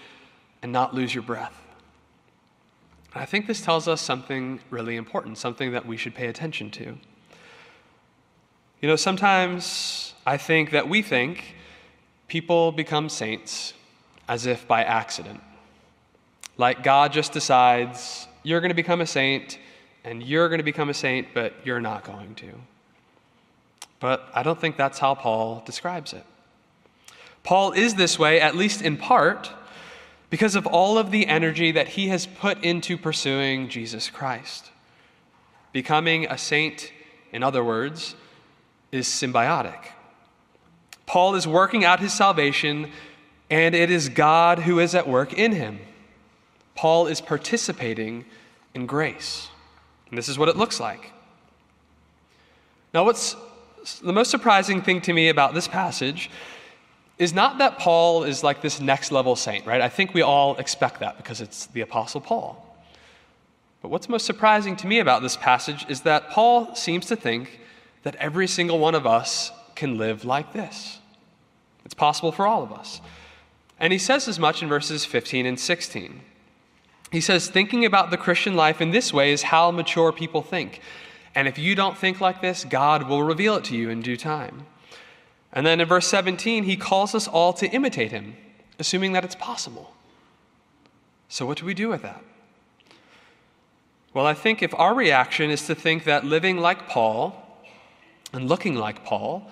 and 0.62 0.72
not 0.72 0.94
lose 0.94 1.14
your 1.14 1.22
breath. 1.22 1.61
I 3.14 3.26
think 3.26 3.46
this 3.46 3.60
tells 3.60 3.88
us 3.88 4.00
something 4.00 4.60
really 4.70 4.96
important, 4.96 5.36
something 5.36 5.72
that 5.72 5.84
we 5.84 5.96
should 5.96 6.14
pay 6.14 6.28
attention 6.28 6.70
to. 6.72 6.96
You 8.80 8.88
know, 8.88 8.96
sometimes 8.96 10.14
I 10.26 10.38
think 10.38 10.70
that 10.70 10.88
we 10.88 11.02
think 11.02 11.54
people 12.26 12.72
become 12.72 13.08
saints 13.08 13.74
as 14.28 14.46
if 14.46 14.66
by 14.66 14.82
accident. 14.82 15.40
Like 16.56 16.82
God 16.82 17.12
just 17.12 17.32
decides, 17.32 18.26
you're 18.42 18.60
going 18.60 18.70
to 18.70 18.74
become 18.74 19.00
a 19.00 19.06
saint, 19.06 19.58
and 20.04 20.22
you're 20.22 20.48
going 20.48 20.58
to 20.58 20.64
become 20.64 20.88
a 20.88 20.94
saint, 20.94 21.28
but 21.34 21.54
you're 21.64 21.80
not 21.80 22.04
going 22.04 22.34
to. 22.36 22.50
But 24.00 24.28
I 24.34 24.42
don't 24.42 24.60
think 24.60 24.76
that's 24.76 24.98
how 24.98 25.14
Paul 25.14 25.62
describes 25.66 26.12
it. 26.12 26.24
Paul 27.44 27.72
is 27.72 27.94
this 27.94 28.18
way, 28.18 28.40
at 28.40 28.56
least 28.56 28.82
in 28.82 28.96
part, 28.96 29.50
because 30.32 30.54
of 30.54 30.66
all 30.66 30.96
of 30.96 31.10
the 31.10 31.26
energy 31.26 31.72
that 31.72 31.88
he 31.88 32.08
has 32.08 32.24
put 32.24 32.64
into 32.64 32.96
pursuing 32.96 33.68
Jesus 33.68 34.08
Christ. 34.08 34.70
Becoming 35.72 36.24
a 36.24 36.38
saint, 36.38 36.90
in 37.32 37.42
other 37.42 37.62
words, 37.62 38.16
is 38.90 39.06
symbiotic. 39.06 39.76
Paul 41.04 41.34
is 41.34 41.46
working 41.46 41.84
out 41.84 42.00
his 42.00 42.14
salvation 42.14 42.90
and 43.50 43.74
it 43.74 43.90
is 43.90 44.08
God 44.08 44.60
who 44.60 44.78
is 44.78 44.94
at 44.94 45.06
work 45.06 45.34
in 45.34 45.52
him. 45.52 45.80
Paul 46.74 47.08
is 47.08 47.20
participating 47.20 48.24
in 48.72 48.86
grace. 48.86 49.48
And 50.08 50.16
this 50.16 50.30
is 50.30 50.38
what 50.38 50.48
it 50.48 50.56
looks 50.56 50.80
like. 50.80 51.12
Now, 52.94 53.04
what's 53.04 53.36
the 54.02 54.14
most 54.14 54.30
surprising 54.30 54.80
thing 54.80 55.02
to 55.02 55.12
me 55.12 55.28
about 55.28 55.52
this 55.52 55.68
passage 55.68 56.30
is 57.22 57.32
not 57.32 57.58
that 57.58 57.78
Paul 57.78 58.24
is 58.24 58.42
like 58.42 58.62
this 58.62 58.80
next 58.80 59.12
level 59.12 59.36
saint, 59.36 59.64
right? 59.64 59.80
I 59.80 59.88
think 59.88 60.12
we 60.12 60.22
all 60.22 60.56
expect 60.56 60.98
that 61.00 61.16
because 61.16 61.40
it's 61.40 61.66
the 61.66 61.80
Apostle 61.80 62.20
Paul. 62.20 62.66
But 63.80 63.90
what's 63.90 64.08
most 64.08 64.26
surprising 64.26 64.74
to 64.78 64.88
me 64.88 64.98
about 64.98 65.22
this 65.22 65.36
passage 65.36 65.86
is 65.88 66.00
that 66.00 66.30
Paul 66.30 66.74
seems 66.74 67.06
to 67.06 67.16
think 67.16 67.60
that 68.02 68.16
every 68.16 68.48
single 68.48 68.80
one 68.80 68.96
of 68.96 69.06
us 69.06 69.52
can 69.76 69.98
live 69.98 70.24
like 70.24 70.52
this. 70.52 70.98
It's 71.84 71.94
possible 71.94 72.32
for 72.32 72.44
all 72.44 72.64
of 72.64 72.72
us. 72.72 73.00
And 73.78 73.92
he 73.92 74.00
says 74.00 74.26
as 74.26 74.40
much 74.40 74.60
in 74.60 74.68
verses 74.68 75.04
15 75.04 75.46
and 75.46 75.60
16. 75.60 76.22
He 77.12 77.20
says, 77.20 77.48
Thinking 77.48 77.84
about 77.84 78.10
the 78.10 78.16
Christian 78.16 78.56
life 78.56 78.80
in 78.80 78.90
this 78.90 79.12
way 79.12 79.30
is 79.30 79.42
how 79.42 79.70
mature 79.70 80.10
people 80.10 80.42
think. 80.42 80.80
And 81.36 81.46
if 81.46 81.56
you 81.56 81.76
don't 81.76 81.96
think 81.96 82.20
like 82.20 82.40
this, 82.40 82.64
God 82.64 83.08
will 83.08 83.22
reveal 83.22 83.54
it 83.54 83.64
to 83.64 83.76
you 83.76 83.90
in 83.90 84.02
due 84.02 84.16
time. 84.16 84.66
And 85.52 85.66
then 85.66 85.80
in 85.80 85.88
verse 85.88 86.06
17, 86.06 86.64
he 86.64 86.76
calls 86.76 87.14
us 87.14 87.28
all 87.28 87.52
to 87.54 87.66
imitate 87.68 88.10
him, 88.10 88.36
assuming 88.78 89.12
that 89.12 89.24
it's 89.24 89.34
possible. 89.34 89.94
So, 91.28 91.46
what 91.46 91.58
do 91.58 91.66
we 91.66 91.74
do 91.74 91.88
with 91.88 92.02
that? 92.02 92.22
Well, 94.14 94.26
I 94.26 94.34
think 94.34 94.62
if 94.62 94.74
our 94.74 94.94
reaction 94.94 95.50
is 95.50 95.66
to 95.66 95.74
think 95.74 96.04
that 96.04 96.24
living 96.24 96.58
like 96.58 96.88
Paul 96.88 97.34
and 98.32 98.48
looking 98.48 98.74
like 98.74 99.04
Paul 99.04 99.50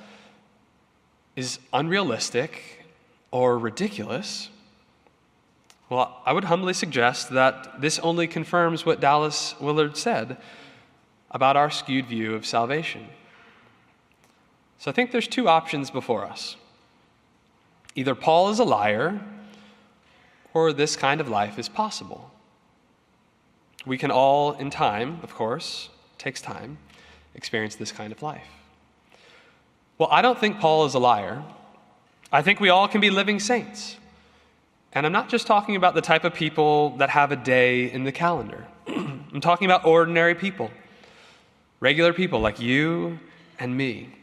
is 1.37 1.59
unrealistic 1.73 2.85
or 3.31 3.59
ridiculous, 3.59 4.51
well, 5.89 6.21
I 6.25 6.33
would 6.33 6.45
humbly 6.45 6.75
suggest 6.75 7.31
that 7.31 7.81
this 7.81 7.99
only 7.99 8.27
confirms 8.27 8.85
what 8.85 9.01
Dallas 9.01 9.55
Willard 9.61 9.97
said 9.97 10.37
about 11.31 11.57
our 11.57 11.71
skewed 11.71 12.07
view 12.07 12.35
of 12.35 12.45
salvation. 12.45 13.09
So 14.81 14.91
I 14.91 14.95
think 14.95 15.13
there's 15.13 15.29
two 15.29 15.47
options 15.47 15.91
before 15.91 16.25
us. 16.25 16.57
Either 17.95 18.15
Paul 18.15 18.49
is 18.49 18.59
a 18.59 18.65
liar, 18.65 19.21
or 20.55 20.73
this 20.73 20.97
kind 20.97 21.21
of 21.21 21.29
life 21.29 21.59
is 21.59 21.69
possible. 21.69 22.31
We 23.85 23.99
can 23.99 24.11
all, 24.11 24.53
in 24.53 24.71
time, 24.71 25.21
of 25.23 25.35
course, 25.35 25.91
takes 26.17 26.41
time, 26.41 26.79
experience 27.35 27.77
this 27.77 27.93
kind 27.93 28.11
of 28.11 28.23
life. 28.23 28.47
Well, 29.99 30.09
I 30.11 30.23
don't 30.23 30.39
think 30.39 30.61
Paul 30.61 30.87
is 30.87 30.95
a 30.95 30.99
liar. 30.99 31.43
I 32.33 32.41
think 32.41 32.59
we 32.59 32.71
all 32.71 32.89
can 32.89 33.03
be 33.03 33.11
living 33.11 33.39
saints. 33.39 33.99
And 34.95 35.05
I'm 35.05 35.13
not 35.13 35.29
just 35.29 35.47
talking 35.47 35.77
about 35.77 35.95
the 35.95 36.01
type 36.01 36.25
of 36.25 36.33
people 36.33 36.97
that 36.97 37.11
have 37.11 37.33
a 37.33 37.37
day 37.37 37.93
in 37.93 38.05
the 38.05 38.13
calendar. 38.13 38.67
I'm 38.87 39.43
talking 39.43 39.67
about 39.67 39.85
ordinary 39.85 40.35
people, 40.35 40.71
regular 41.81 42.15
people 42.15 42.41
like 42.41 42.59
you 42.59 43.19
and 43.59 43.77
me, 43.77 44.15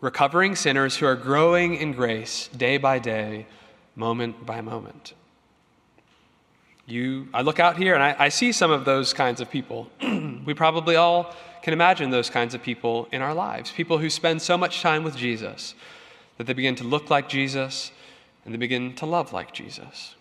recovering 0.00 0.56
sinners 0.56 0.96
who 0.96 1.06
are 1.06 1.16
growing 1.16 1.74
in 1.74 1.92
grace 1.92 2.48
day 2.56 2.78
by 2.78 2.98
day, 2.98 3.46
moment 3.94 4.46
by 4.46 4.60
moment. 4.60 5.14
You, 6.86 7.28
I 7.32 7.42
look 7.42 7.60
out 7.60 7.76
here 7.76 7.94
and 7.94 8.02
I, 8.02 8.16
I 8.18 8.28
see 8.30 8.50
some 8.50 8.70
of 8.70 8.84
those 8.84 9.12
kinds 9.12 9.40
of 9.40 9.50
people. 9.50 9.90
we 10.44 10.54
probably 10.54 10.96
all 10.96 11.34
can 11.62 11.72
imagine 11.72 12.10
those 12.10 12.30
kinds 12.30 12.54
of 12.54 12.62
people 12.62 13.06
in 13.12 13.20
our 13.20 13.34
lives 13.34 13.70
people 13.70 13.98
who 13.98 14.08
spend 14.08 14.40
so 14.40 14.56
much 14.56 14.80
time 14.80 15.04
with 15.04 15.14
Jesus 15.14 15.74
that 16.38 16.46
they 16.46 16.54
begin 16.54 16.74
to 16.76 16.84
look 16.84 17.10
like 17.10 17.28
Jesus 17.28 17.92
and 18.44 18.54
they 18.54 18.58
begin 18.58 18.94
to 18.94 19.06
love 19.06 19.32
like 19.32 19.52
Jesus. 19.52 20.14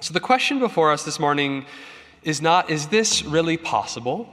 So, 0.00 0.12
the 0.12 0.20
question 0.20 0.58
before 0.58 0.92
us 0.92 1.04
this 1.04 1.18
morning 1.18 1.66
is 2.22 2.42
not, 2.42 2.68
is 2.68 2.88
this 2.88 3.24
really 3.24 3.56
possible? 3.56 4.28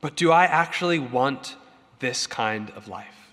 But 0.00 0.16
do 0.16 0.32
I 0.32 0.44
actually 0.44 0.98
want 0.98 1.56
this 2.00 2.26
kind 2.26 2.70
of 2.70 2.88
life? 2.88 3.32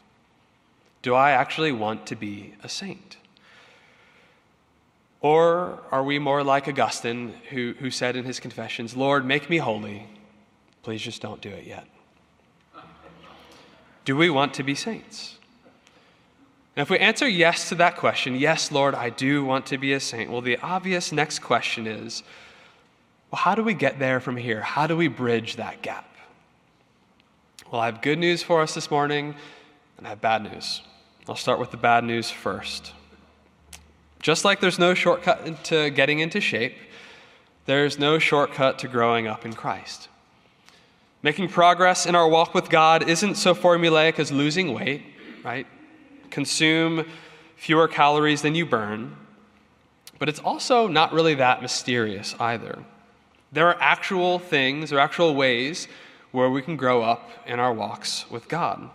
Do 1.02 1.14
I 1.16 1.32
actually 1.32 1.72
want 1.72 2.06
to 2.08 2.16
be 2.16 2.54
a 2.64 2.70
saint? 2.70 3.18
Or 5.22 5.80
are 5.92 6.04
we 6.04 6.20
more 6.20 6.44
like 6.44 6.68
Augustine, 6.68 7.34
who, 7.50 7.74
who 7.80 7.90
said 7.90 8.16
in 8.16 8.24
his 8.24 8.40
confessions, 8.40 8.96
Lord, 8.96 9.26
make 9.26 9.50
me 9.50 9.58
holy. 9.58 10.08
Please 10.84 11.02
just 11.02 11.22
don't 11.22 11.42
do 11.42 11.50
it 11.50 11.66
yet. 11.66 11.88
Do 14.06 14.16
we 14.16 14.30
want 14.30 14.54
to 14.54 14.64
be 14.64 14.76
saints? 14.76 15.38
And 16.76 16.84
if 16.84 16.90
we 16.90 17.00
answer 17.00 17.28
yes 17.28 17.70
to 17.70 17.76
that 17.76 17.98
question, 17.98 18.36
yes, 18.36 18.72
Lord, 18.72 18.94
I 18.94 19.10
do 19.10 19.44
want 19.44 19.66
to 19.66 19.78
be 19.78 19.94
a 19.94 20.00
saint, 20.00 20.32
well, 20.32 20.42
the 20.42 20.58
obvious 20.60 21.12
next 21.12 21.40
question 21.40 21.88
is 21.88 22.24
Well, 23.32 23.42
how 23.42 23.56
do 23.56 23.64
we 23.64 23.74
get 23.74 24.00
there 24.00 24.20
from 24.20 24.38
here? 24.38 24.62
How 24.62 24.88
do 24.88 24.96
we 24.96 25.08
bridge 25.08 25.56
that 25.56 25.82
gap? 25.82 26.10
Well, 27.70 27.82
I 27.82 27.88
have 27.88 28.02
good 28.02 28.18
news 28.18 28.42
for 28.42 28.62
us 28.62 28.74
this 28.74 28.90
morning, 28.90 29.36
and 29.98 30.08
I 30.08 30.12
have 30.12 30.22
bad 30.22 30.42
news. 30.42 30.82
I'll 31.28 31.36
start 31.36 31.60
with 31.60 31.72
the 31.72 31.76
bad 31.76 32.06
news 32.06 32.32
first. 32.32 32.94
Just 34.22 34.46
like 34.46 34.62
there's 34.62 34.80
no 34.80 34.94
shortcut 34.94 35.66
to 35.66 35.90
getting 35.90 36.20
into 36.20 36.40
shape, 36.40 36.78
there's 37.66 38.00
no 38.00 38.20
shortcut 38.20 38.80
to 38.80 38.88
growing 38.88 39.28
up 39.28 39.46
in 39.46 39.52
Christ. 39.52 40.08
Making 41.22 41.50
progress 41.50 42.06
in 42.06 42.16
our 42.16 42.30
walk 42.30 42.54
with 42.54 42.70
God 42.70 43.10
isn't 43.10 43.36
so 43.36 43.54
formulaic 43.54 44.18
as 44.18 44.32
losing 44.32 44.74
weight, 44.74 45.04
right? 45.44 45.68
Consume 46.30 47.06
fewer 47.58 47.90
calories 47.90 48.44
than 48.44 48.56
you 48.56 48.66
burn, 48.66 49.14
but 50.20 50.30
it's 50.30 50.40
also 50.40 50.88
not 50.88 51.12
really 51.12 51.36
that 51.36 51.62
mysterious 51.62 52.34
either. 52.40 52.86
There 53.52 53.68
are 53.68 53.78
actual 53.82 54.40
things, 54.40 54.90
there 54.90 55.00
are 55.00 55.02
actual 55.02 55.36
ways 55.36 55.90
where 56.32 56.50
we 56.50 56.62
can 56.62 56.76
grow 56.76 57.02
up 57.02 57.30
in 57.46 57.60
our 57.60 57.74
walks 57.74 58.30
with 58.30 58.48
God. 58.48 58.90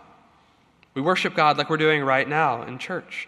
We 0.93 1.01
worship 1.01 1.35
God 1.35 1.57
like 1.57 1.69
we're 1.69 1.77
doing 1.77 2.03
right 2.03 2.27
now 2.27 2.63
in 2.63 2.77
church. 2.77 3.27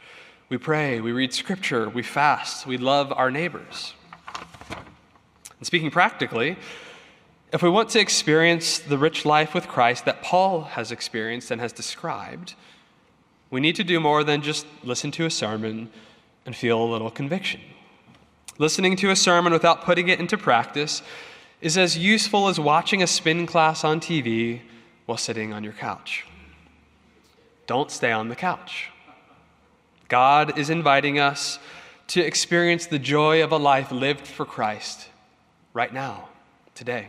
We 0.50 0.57
pray, 0.57 1.01
we 1.01 1.12
read 1.12 1.33
scripture, 1.33 1.89
we 1.89 2.03
fast, 2.03 2.67
we 2.67 2.77
love 2.77 3.12
our 3.12 3.31
neighbors. 3.31 3.93
And 5.57 5.65
speaking 5.65 5.89
practically, 5.89 6.57
if 7.51 7.63
we 7.63 7.69
want 7.69 7.89
to 7.89 8.00
experience 8.00 8.79
the 8.79 8.97
rich 8.97 9.25
life 9.25 9.53
with 9.53 9.67
Christ 9.67 10.05
that 10.05 10.21
Paul 10.21 10.62
has 10.62 10.91
experienced 10.91 11.50
and 11.50 11.59
has 11.59 11.74
described, 11.74 12.53
we 13.50 13.62
need 13.62 13.75
to 13.77 13.83
do 13.83 14.00
more 14.00 14.24
than 14.24 14.41
just 14.41 14.67
listen 14.83 15.12
to 15.12 15.25
a 15.25 15.29
sermon 15.29 15.89
and 16.45 16.55
feel 16.55 16.83
a 16.83 16.85
little 16.85 17.09
conviction. 17.09 17.62
Listening 18.57 18.95
to 18.97 19.09
a 19.09 19.15
sermon 19.15 19.53
without 19.53 19.83
putting 19.83 20.09
it 20.09 20.19
into 20.19 20.38
practice 20.38 21.01
is 21.65 21.79
as 21.79 21.98
useful 21.98 22.48
as 22.48 22.60
watching 22.60 23.01
a 23.01 23.07
spin 23.07 23.48
class 23.48 23.84
on 23.84 24.00
TV 24.00 24.62
while 25.07 25.17
sitting 25.17 25.51
on 25.51 25.63
your 25.63 25.74
couch. 25.74 26.24
Don't 27.65 27.89
stay 27.89 28.12
on 28.12 28.29
the 28.29 28.36
couch. 28.36 28.91
God 30.07 30.60
is 30.60 30.69
inviting 30.69 31.17
us 31.17 31.57
to 32.10 32.22
experience 32.22 32.86
the 32.86 33.00
joy 33.00 33.43
of 33.43 33.51
a 33.51 33.57
life 33.57 33.91
lived 33.91 34.27
for 34.27 34.45
Christ 34.45 35.10
right 35.74 35.91
now, 35.91 36.29
today. 36.75 37.07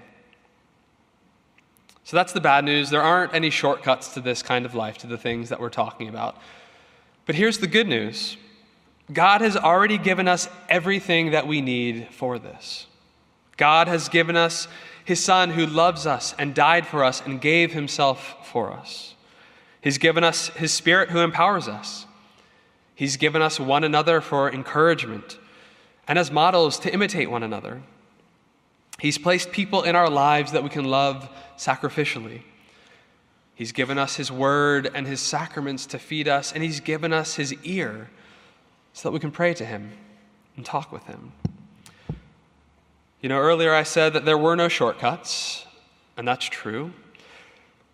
So 2.05 2.17
that's 2.17 2.33
the 2.33 2.41
bad 2.41 2.65
news. 2.65 2.89
There 2.89 3.03
aren't 3.03 3.35
any 3.35 3.51
shortcuts 3.51 4.15
to 4.15 4.23
this 4.23 4.43
kind 4.43 4.65
of 4.65 4.75
life, 4.75 4.97
to 4.99 5.07
the 5.07 5.19
things 5.19 5.51
that 5.51 5.61
we're 5.61 5.69
talking 5.69 6.09
about. 6.09 6.39
But 7.27 7.35
here's 7.35 7.59
the 7.59 7.67
good 7.67 7.89
news 7.89 8.39
God 9.13 9.43
has 9.43 9.55
already 9.55 9.99
given 9.99 10.27
us 10.27 10.49
everything 10.71 11.33
that 11.33 11.47
we 11.47 11.61
need 11.61 12.09
for 12.11 12.39
this. 12.39 12.87
God 13.57 13.89
has 13.89 14.09
given 14.09 14.37
us 14.37 14.69
His 15.05 15.23
Son 15.23 15.51
who 15.51 15.67
loves 15.67 16.07
us 16.07 16.35
and 16.39 16.55
died 16.55 16.87
for 16.87 17.05
us 17.05 17.23
and 17.25 17.41
gave 17.41 17.73
Himself 17.73 18.47
for 18.47 18.73
us. 18.73 19.15
He's 19.81 19.99
given 19.99 20.25
us 20.25 20.49
His 20.49 20.73
Spirit 20.73 21.11
who 21.11 21.21
empowers 21.21 21.69
us. 21.69 22.07
He's 22.95 23.17
given 23.17 23.43
us 23.43 23.61
one 23.61 23.85
another 23.85 24.21
for 24.21 24.51
encouragement 24.51 25.39
and 26.09 26.19
as 26.19 26.31
models 26.31 26.79
to 26.81 26.93
imitate 26.93 27.31
one 27.31 27.43
another. 27.43 27.83
He's 28.99 29.19
placed 29.19 29.53
people 29.53 29.83
in 29.83 29.95
our 29.95 30.09
lives 30.09 30.53
that 30.53 30.63
we 30.63 30.71
can 30.71 30.87
love 30.87 31.29
sacrificially. 31.59 32.43
He's 33.55 33.73
given 33.73 33.99
us 33.99 34.17
His 34.17 34.33
Word 34.33 34.91
and 34.95 35.07
His 35.07 35.21
sacraments 35.21 35.87
to 35.87 35.99
feed 35.99 36.29
us, 36.29 36.53
and 36.53 36.63
He's 36.63 36.81
given 36.81 37.13
us 37.13 37.35
His 37.35 37.55
ear 37.65 38.11
so 38.93 39.09
that 39.09 39.13
we 39.13 39.21
can 39.21 39.31
pray 39.31 39.53
to 39.55 39.65
Him 39.65 39.93
and 40.57 40.65
talk 40.65 40.93
with 40.93 41.05
Him. 41.05 41.33
You 43.27 43.29
know, 43.31 43.41
earlier 43.41 43.75
I 43.75 43.83
said 43.83 44.13
that 44.13 44.25
there 44.25 44.39
were 44.39 44.55
no 44.55 44.69
shortcuts, 44.69 45.67
and 46.17 46.29
that's 46.29 46.45
true. 46.45 46.93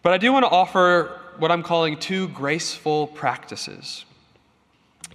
But 0.03 0.13
I 0.13 0.19
do 0.19 0.31
want 0.31 0.45
to 0.45 0.51
offer 0.51 1.19
what 1.39 1.51
I'm 1.51 1.63
calling 1.63 1.99
two 1.99 2.29
graceful 2.29 3.07
practices. 3.07 4.05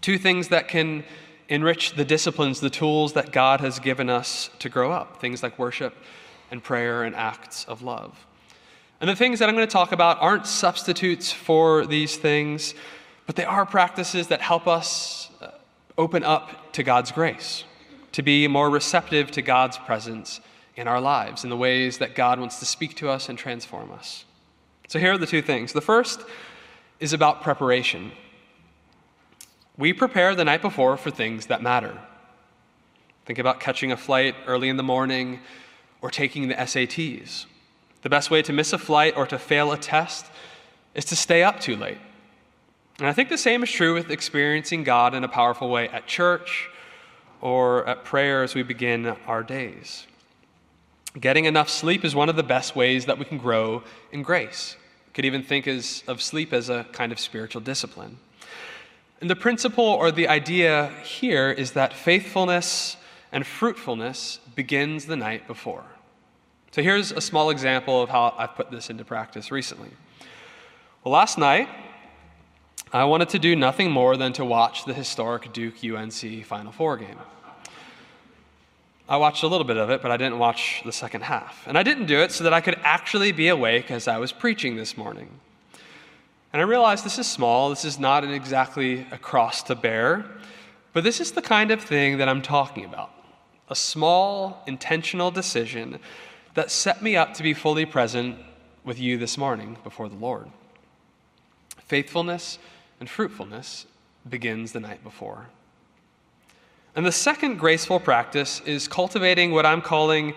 Two 0.01 0.17
things 0.17 0.47
that 0.47 0.69
can 0.69 1.03
enrich 1.49 1.93
the 1.93 2.03
disciplines, 2.03 2.61
the 2.61 2.69
tools 2.71 3.13
that 3.13 3.31
God 3.31 3.61
has 3.61 3.77
given 3.77 4.09
us 4.09 4.49
to 4.57 4.69
grow 4.69 4.91
up, 4.91 5.21
things 5.21 5.43
like 5.43 5.59
worship 5.59 5.95
and 6.49 6.63
prayer 6.63 7.03
and 7.03 7.15
acts 7.15 7.65
of 7.65 7.83
love. 7.83 8.25
And 8.99 9.07
the 9.07 9.15
things 9.15 9.37
that 9.37 9.49
I'm 9.49 9.53
going 9.53 9.67
to 9.67 9.71
talk 9.71 9.91
about 9.91 10.19
aren't 10.19 10.47
substitutes 10.47 11.31
for 11.31 11.85
these 11.85 12.17
things, 12.17 12.73
but 13.27 13.35
they 13.35 13.45
are 13.45 13.67
practices 13.67 14.29
that 14.29 14.41
help 14.41 14.67
us 14.67 15.29
uh, 15.41 15.49
open 15.95 16.23
up 16.23 16.73
to 16.73 16.81
God's 16.81 17.11
grace, 17.11 17.65
to 18.17 18.23
be 18.23 18.47
more 18.47 18.67
receptive 18.71 19.29
to 19.29 19.43
God's 19.43 19.77
presence 19.77 20.41
in 20.75 20.87
our 20.87 20.99
lives, 20.99 21.43
in 21.43 21.51
the 21.51 21.55
ways 21.55 21.99
that 21.99 22.15
God 22.15 22.39
wants 22.39 22.57
to 22.57 22.65
speak 22.65 22.95
to 22.95 23.09
us 23.09 23.29
and 23.29 23.37
transform 23.37 23.91
us. 23.91 24.25
So 24.87 24.97
here 24.97 25.11
are 25.11 25.19
the 25.19 25.27
two 25.27 25.43
things. 25.43 25.71
The 25.71 25.81
first 25.81 26.21
is 26.99 27.13
about 27.13 27.43
preparation. 27.43 28.11
We 29.77 29.93
prepare 29.93 30.33
the 30.33 30.45
night 30.45 30.63
before 30.63 30.97
for 30.97 31.11
things 31.11 31.45
that 31.45 31.61
matter. 31.61 31.95
Think 33.27 33.37
about 33.37 33.59
catching 33.59 33.91
a 33.91 33.97
flight 33.97 34.33
early 34.47 34.69
in 34.69 34.77
the 34.77 34.83
morning 34.83 35.39
or 36.01 36.09
taking 36.09 36.47
the 36.47 36.55
SATs. 36.55 37.45
The 38.01 38.09
best 38.09 38.31
way 38.31 38.41
to 38.41 38.51
miss 38.51 38.73
a 38.73 38.79
flight 38.79 39.15
or 39.15 39.27
to 39.27 39.37
fail 39.37 39.71
a 39.71 39.77
test 39.77 40.25
is 40.95 41.05
to 41.05 41.15
stay 41.15 41.43
up 41.43 41.59
too 41.59 41.75
late. 41.75 41.99
And 42.97 43.07
I 43.07 43.13
think 43.13 43.29
the 43.29 43.37
same 43.37 43.61
is 43.61 43.71
true 43.71 43.93
with 43.93 44.09
experiencing 44.09 44.83
God 44.83 45.13
in 45.13 45.23
a 45.23 45.27
powerful 45.27 45.69
way 45.69 45.87
at 45.89 46.07
church 46.07 46.71
or 47.41 47.87
at 47.87 48.03
prayer 48.03 48.43
as 48.43 48.55
we 48.55 48.63
begin 48.63 49.15
our 49.27 49.43
days. 49.43 50.07
Getting 51.19 51.45
enough 51.45 51.69
sleep 51.69 52.05
is 52.05 52.13
one 52.13 52.29
of 52.29 52.35
the 52.35 52.43
best 52.43 52.75
ways 52.75 53.05
that 53.05 53.17
we 53.17 53.25
can 53.25 53.37
grow 53.37 53.83
in 54.11 54.21
grace. 54.21 54.75
could 55.13 55.25
even 55.25 55.41
think 55.41 55.67
as, 55.67 56.03
of 56.07 56.21
sleep 56.21 56.53
as 56.53 56.69
a 56.69 56.85
kind 56.91 57.11
of 57.11 57.19
spiritual 57.19 57.61
discipline. 57.61 58.17
And 59.19 59.29
the 59.29 59.35
principle 59.35 59.83
or 59.83 60.11
the 60.11 60.27
idea 60.27 60.93
here 61.03 61.49
is 61.49 61.71
that 61.71 61.93
faithfulness 61.93 62.97
and 63.31 63.45
fruitfulness 63.45 64.39
begins 64.55 65.05
the 65.05 65.15
night 65.15 65.47
before. 65.47 65.85
So 66.71 66.83
here's 66.83 67.11
a 67.11 67.21
small 67.21 67.49
example 67.49 68.01
of 68.01 68.09
how 68.09 68.35
I've 68.37 68.55
put 68.55 68.69
this 68.69 68.89
into 68.91 69.03
practice 69.03 69.49
recently. 69.51 69.89
Well, 71.03 71.13
last 71.13 71.37
night, 71.37 71.67
I 72.93 73.03
wanted 73.03 73.29
to 73.29 73.39
do 73.39 73.55
nothing 73.55 73.91
more 73.91 74.15
than 74.15 74.31
to 74.33 74.45
watch 74.45 74.85
the 74.85 74.93
historic 74.93 75.51
Duke 75.51 75.83
UNC 75.83 76.45
Final 76.45 76.71
Four 76.71 76.95
game. 76.95 77.17
I 79.09 79.17
watched 79.17 79.43
a 79.43 79.47
little 79.47 79.67
bit 79.67 79.77
of 79.77 79.89
it, 79.89 80.01
but 80.01 80.09
I 80.09 80.17
didn't 80.17 80.39
watch 80.39 80.81
the 80.85 80.91
second 80.93 81.21
half. 81.21 81.65
And 81.67 81.77
I 81.77 81.83
didn't 81.83 82.05
do 82.05 82.19
it 82.19 82.31
so 82.31 82.45
that 82.45 82.53
I 82.53 82.61
could 82.61 82.77
actually 82.83 83.33
be 83.33 83.49
awake 83.49 83.91
as 83.91 84.07
I 84.07 84.17
was 84.17 84.31
preaching 84.31 84.77
this 84.77 84.97
morning. 84.97 85.29
And 86.53 86.61
I 86.61 86.65
realized 86.65 87.05
this 87.05 87.19
is 87.19 87.27
small, 87.27 87.69
this 87.69 87.83
is 87.83 87.99
not 87.99 88.23
exactly 88.23 89.05
a 89.11 89.17
cross 89.17 89.63
to 89.63 89.75
bear, 89.75 90.25
but 90.93 91.03
this 91.03 91.19
is 91.19 91.33
the 91.33 91.41
kind 91.41 91.71
of 91.71 91.81
thing 91.81 92.17
that 92.17 92.29
I'm 92.29 92.41
talking 92.41 92.85
about. 92.85 93.11
A 93.69 93.75
small, 93.75 94.63
intentional 94.65 95.29
decision 95.29 95.99
that 96.53 96.71
set 96.71 97.01
me 97.01 97.17
up 97.17 97.33
to 97.33 97.43
be 97.43 97.53
fully 97.53 97.85
present 97.85 98.37
with 98.85 98.97
you 98.97 99.17
this 99.17 99.37
morning 99.37 99.77
before 99.83 100.07
the 100.07 100.15
Lord. 100.15 100.47
Faithfulness 101.85 102.59
and 102.99 103.09
fruitfulness 103.09 103.85
begins 104.27 104.71
the 104.71 104.79
night 104.79 105.03
before. 105.03 105.47
And 106.95 107.05
the 107.05 107.11
second 107.11 107.57
graceful 107.57 107.99
practice 107.99 108.59
is 108.65 108.87
cultivating 108.87 109.51
what 109.51 109.65
I'm 109.65 109.81
calling 109.81 110.33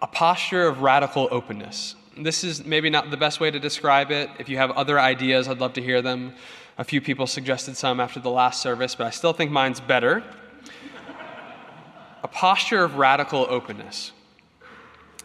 a 0.00 0.06
posture 0.06 0.66
of 0.66 0.82
radical 0.82 1.28
openness. 1.30 1.96
This 2.16 2.44
is 2.44 2.64
maybe 2.64 2.90
not 2.90 3.10
the 3.10 3.16
best 3.16 3.40
way 3.40 3.50
to 3.50 3.58
describe 3.58 4.10
it. 4.10 4.30
If 4.38 4.48
you 4.48 4.56
have 4.56 4.70
other 4.72 5.00
ideas, 5.00 5.48
I'd 5.48 5.58
love 5.58 5.72
to 5.74 5.82
hear 5.82 6.00
them. 6.00 6.34
A 6.78 6.84
few 6.84 7.00
people 7.00 7.26
suggested 7.26 7.76
some 7.76 8.00
after 8.00 8.20
the 8.20 8.30
last 8.30 8.62
service, 8.62 8.94
but 8.94 9.06
I 9.06 9.10
still 9.10 9.32
think 9.32 9.50
mine's 9.50 9.80
better. 9.80 10.22
a 12.22 12.28
posture 12.28 12.84
of 12.84 12.96
radical 12.96 13.46
openness. 13.48 14.12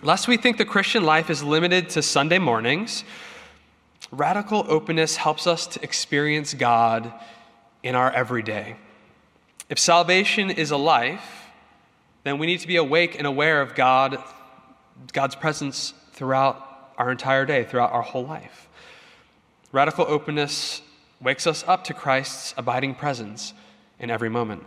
Lest 0.02 0.28
we 0.28 0.36
think 0.36 0.58
the 0.58 0.66
Christian 0.66 1.04
life 1.04 1.30
is 1.30 1.44
limited 1.44 1.90
to 1.90 2.02
Sunday 2.02 2.40
mornings, 2.40 3.04
radical 4.10 4.66
openness 4.68 5.18
helps 5.18 5.46
us 5.46 5.68
to 5.68 5.84
experience 5.84 6.54
God 6.54 7.14
in 7.84 7.96
our 7.96 8.12
everyday. 8.12 8.78
If 9.70 9.80
salvation 9.80 10.50
is 10.50 10.72
a 10.72 10.78
life, 10.78 11.46
then 12.24 12.38
we 12.38 12.48
need 12.48 12.60
to 12.60 12.68
be 12.68 12.76
awake 12.76 13.18
and 13.18 13.28
aware 13.28 13.62
of 13.62 13.76
God, 13.76 14.18
God's 15.14 15.36
presence 15.36 15.94
throughout 16.14 16.94
our 16.98 17.12
entire 17.12 17.46
day, 17.46 17.64
throughout 17.64 17.92
our 17.92 18.02
whole 18.02 18.26
life. 18.26 18.68
Radical 19.72 20.06
openness 20.08 20.82
wakes 21.22 21.48
us 21.48 21.64
up 21.68 21.84
to 21.86 21.94
Christ's 21.94 22.54
abiding 22.58 22.96
presence 22.96 23.54
in 24.00 24.10
every 24.10 24.30
moment. 24.30 24.64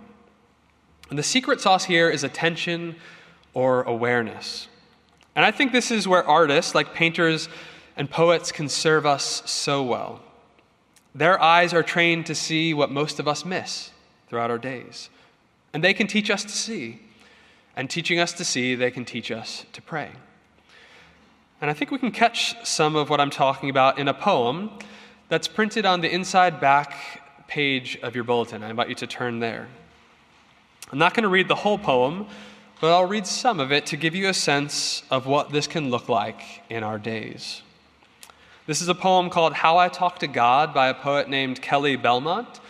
And 1.11 1.19
the 1.19 1.23
secret 1.23 1.61
sauce 1.61 1.85
here 1.85 2.09
is 2.09 2.25
attention 2.25 2.97
or 3.53 3.83
awareness. 3.83 4.69
And 5.37 5.45
I 5.45 5.51
think 5.51 5.73
this 5.73 5.91
is 5.91 6.09
where 6.09 6.27
artists, 6.27 6.75
like 6.75 6.95
painters 6.95 7.49
and 7.97 8.11
poets, 8.11 8.53
can 8.53 8.69
serve 8.69 9.07
us 9.07 9.43
so 9.51 9.83
well. 9.83 10.21
Their 11.15 11.41
eyes 11.41 11.73
are 11.73 11.83
trained 11.83 12.27
to 12.27 12.35
see 12.35 12.75
what 12.75 12.91
most 12.91 13.21
of 13.21 13.29
us 13.29 13.45
miss 13.45 13.91
throughout 14.29 14.51
our 14.51 14.59
days. 14.59 15.11
And 15.73 15.83
they 15.83 15.95
can 15.95 16.07
teach 16.07 16.31
us 16.31 16.43
to 16.43 16.51
see. 16.51 17.01
and 17.77 17.91
teaching 17.91 18.19
us 18.19 18.33
to 18.35 18.45
see, 18.45 18.75
they 18.75 18.91
can 18.91 19.05
teach 19.05 19.31
us 19.31 19.67
to 19.73 19.83
pray. 19.83 20.11
And 21.61 21.71
I 21.71 21.75
think 21.75 21.91
we 21.91 21.99
can 21.99 22.11
catch 22.13 22.55
some 22.67 22.97
of 22.97 23.11
what 23.11 23.21
I'm 23.21 23.31
talking 23.31 23.71
about 23.71 23.99
in 23.99 24.09
a 24.09 24.15
poem 24.15 24.71
that's 25.29 25.49
printed 25.49 25.87
on 25.87 26.01
the 26.01 26.13
inside 26.13 26.61
back 26.61 26.95
page 27.47 27.99
of 28.03 28.15
your 28.15 28.25
bulletin. 28.25 28.63
I 28.63 28.71
invite 28.71 28.89
you 28.89 28.95
to 28.97 29.07
turn 29.07 29.41
there. 29.41 29.67
I'm 30.93 30.99
not 30.99 31.15
going 31.15 31.23
to 31.23 31.29
read 31.29 31.49
the 31.49 31.55
whole 31.55 31.79
poem, 31.79 32.27
but 32.81 32.93
I'll 32.93 33.07
read 33.07 33.27
some 33.27 33.61
of 33.61 33.73
it 33.73 33.87
to 33.87 33.97
give 33.97 34.15
you 34.15 34.29
a 34.29 34.35
sense 34.35 35.03
of 35.11 35.27
what 35.27 35.51
this 35.51 35.67
can 35.67 35.91
look 35.91 36.09
like 36.09 36.43
in 36.69 36.83
our 36.83 36.99
days. 36.99 37.63
This 38.67 38.81
is 38.81 38.89
a 38.89 38.95
poem 38.95 39.29
called 39.29 39.53
How 39.53 39.77
I 39.77 39.91
Talk 39.91 40.21
to 40.21 40.27
God 40.27 40.73
by 40.73 40.89
a 40.89 40.95
poet 40.95 41.29
named 41.29 41.61
Kelly 41.61 41.97
Belmont. 41.97 42.61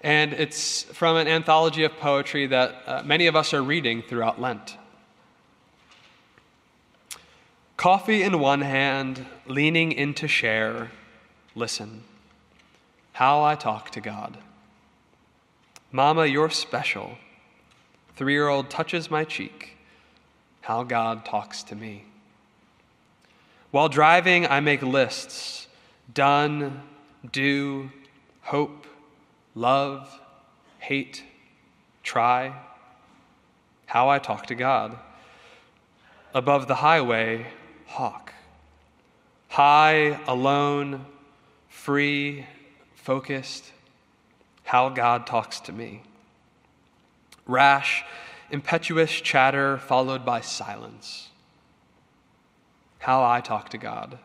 And 0.00 0.32
it's 0.32 0.82
from 0.82 1.16
an 1.16 1.28
anthology 1.28 1.84
of 1.84 1.96
poetry 1.98 2.48
that 2.48 2.82
uh, 2.84 3.02
many 3.04 3.28
of 3.28 3.36
us 3.36 3.54
are 3.54 3.62
reading 3.62 4.02
throughout 4.02 4.40
Lent. 4.40 4.76
Coffee 7.76 8.24
in 8.24 8.40
one 8.40 8.62
hand, 8.62 9.24
leaning 9.46 9.92
in 9.92 10.14
to 10.14 10.26
share, 10.26 10.90
listen. 11.54 12.02
How 13.12 13.44
I 13.44 13.54
talk 13.54 13.90
to 13.90 14.00
God. 14.00 14.36
Mama, 15.92 16.26
you're 16.26 16.50
special. 16.50 17.18
Three 18.16 18.32
year 18.32 18.48
old 18.48 18.68
touches 18.68 19.12
my 19.12 19.22
cheek. 19.22 19.76
How 20.62 20.82
God 20.82 21.24
talks 21.24 21.62
to 21.62 21.76
me. 21.76 22.06
While 23.70 23.88
driving, 23.88 24.46
I 24.46 24.60
make 24.60 24.82
lists 24.82 25.68
done, 26.12 26.82
do, 27.30 27.90
hope, 28.42 28.86
love, 29.54 30.20
hate, 30.80 31.22
try. 32.02 32.52
How 33.86 34.08
I 34.08 34.18
talk 34.18 34.46
to 34.46 34.54
God. 34.54 34.98
Above 36.34 36.66
the 36.66 36.76
highway, 36.76 37.46
hawk. 37.86 38.32
High, 39.48 40.20
alone, 40.26 41.06
free, 41.68 42.46
focused. 42.94 43.72
How 44.64 44.88
God 44.88 45.26
talks 45.26 45.60
to 45.60 45.72
me. 45.72 46.02
Rash, 47.46 48.04
impetuous 48.50 49.10
chatter 49.12 49.78
followed 49.78 50.24
by 50.24 50.40
silence. 50.40 51.29
How 53.00 53.24
I 53.24 53.40
talk 53.40 53.70
to 53.70 53.78
God. 53.78 54.18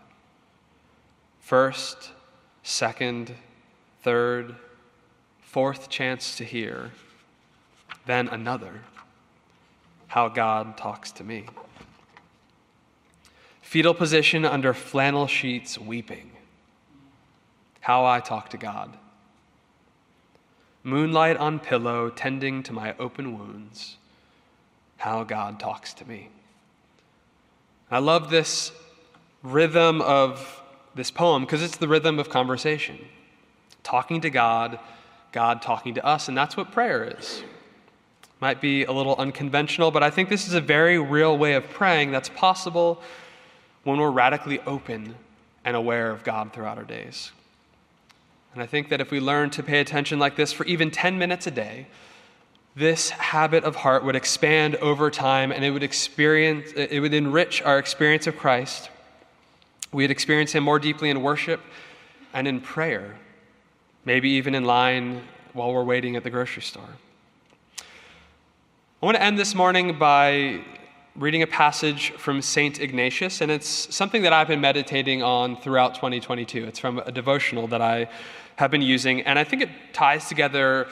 First, 1.40 2.12
second, 2.62 3.34
third, 4.04 4.56
fourth 5.42 5.90
chance 5.90 6.36
to 6.38 6.44
hear, 6.44 6.92
then 8.06 8.28
another. 8.28 8.82
How 10.08 10.28
God 10.28 10.78
talks 10.78 11.12
to 11.14 11.24
me. 11.24 11.46
Fetal 13.62 13.94
position 13.94 14.44
under 14.44 14.74
flannel 14.74 15.28
sheets, 15.28 15.80
weeping. 15.80 16.32
How 17.80 18.06
I 18.06 18.20
talk 18.20 18.50
to 18.50 18.58
God. 18.58 18.98
Moonlight 20.84 21.38
on 21.38 21.60
pillow, 21.60 22.10
tending 22.10 22.62
to 22.64 22.74
my 22.74 22.94
open 23.00 23.38
wounds. 23.40 23.96
How 24.98 25.24
God 25.24 25.62
talks 25.62 25.94
to 25.94 26.06
me. 26.06 26.30
I 27.92 28.00
love 28.00 28.30
this 28.30 28.72
rhythm 29.44 30.02
of 30.02 30.62
this 30.96 31.12
poem 31.12 31.44
because 31.44 31.62
it's 31.62 31.78
the 31.78 31.88
rhythm 31.88 32.20
of 32.20 32.30
conversation. 32.30 32.98
Talking 33.84 34.22
to 34.22 34.30
God, 34.30 34.80
God 35.32 35.62
talking 35.62 35.94
to 35.96 36.06
us, 36.06 36.28
and 36.28 36.38
that's 36.38 36.58
what 36.58 36.72
prayer 36.72 37.16
is. 37.18 37.44
Might 38.42 38.60
be 38.60 38.84
a 38.86 38.92
little 38.92 39.16
unconventional, 39.18 39.92
but 39.92 40.04
I 40.04 40.10
think 40.10 40.30
this 40.30 40.48
is 40.48 40.54
a 40.54 40.62
very 40.62 40.98
real 40.98 41.38
way 41.38 41.54
of 41.54 41.70
praying 41.70 42.12
that's 42.12 42.30
possible 42.30 43.02
when 43.84 44.00
we're 44.00 44.10
radically 44.10 44.60
open 44.62 45.16
and 45.64 45.76
aware 45.76 46.10
of 46.10 46.24
God 46.24 46.54
throughout 46.54 46.78
our 46.78 46.84
days. 46.84 47.32
And 48.54 48.64
I 48.64 48.66
think 48.66 48.90
that 48.90 49.02
if 49.02 49.12
we 49.12 49.20
learn 49.20 49.50
to 49.52 49.64
pay 49.64 49.80
attention 49.80 50.18
like 50.18 50.36
this 50.36 50.52
for 50.52 50.66
even 50.66 50.90
10 50.90 51.18
minutes 51.18 51.46
a 51.46 51.52
day, 51.52 51.88
this 52.76 53.10
habit 53.10 53.64
of 53.64 53.76
heart 53.76 54.04
would 54.04 54.16
expand 54.16 54.76
over 54.78 55.10
time 55.10 55.52
and 55.52 55.64
it 55.64 55.72
would 55.72 55.84
experience 55.84 56.74
it 56.74 57.00
would 57.00 57.14
enrich 57.14 57.62
our 57.62 57.80
experience 57.80 58.28
of 58.28 58.38
Christ. 58.38 58.90
We'd 59.94 60.12
experience 60.12 60.52
him 60.52 60.64
more 60.64 60.78
deeply 60.78 61.10
in 61.10 61.22
worship 61.22 61.62
and 62.34 62.48
in 62.48 62.60
prayer, 62.60 63.16
maybe 64.04 64.30
even 64.32 64.56
in 64.56 64.66
line 64.66 65.22
while 65.54 65.74
we're 65.74 65.86
waiting 65.86 66.18
at 66.18 66.24
the 66.24 66.30
grocery 66.30 66.64
store. 66.64 66.90
I 69.02 69.06
want 69.06 69.16
to 69.16 69.24
end 69.24 69.40
this 69.40 69.56
morning 69.56 69.98
by 69.98 70.62
reading 71.16 71.44
a 71.44 71.48
passage 71.48 72.12
from 72.18 72.42
St. 72.42 72.82
Ignatius, 72.82 73.40
and 73.40 73.50
it's 73.50 73.96
something 73.96 74.24
that 74.24 74.34
I've 74.34 74.50
been 74.50 74.60
meditating 74.60 75.24
on 75.24 75.56
throughout 75.56 75.96
2022. 75.96 76.66
It's 76.66 76.80
from 76.80 77.00
a 77.00 77.12
devotional 77.12 77.68
that 77.68 77.82
I 77.82 78.10
have 78.58 78.70
been 78.70 78.82
using, 78.82 79.22
and 79.22 79.40
I 79.40 79.46
think 79.46 79.62
it 79.62 79.70
ties 79.94 80.28
together 80.28 80.88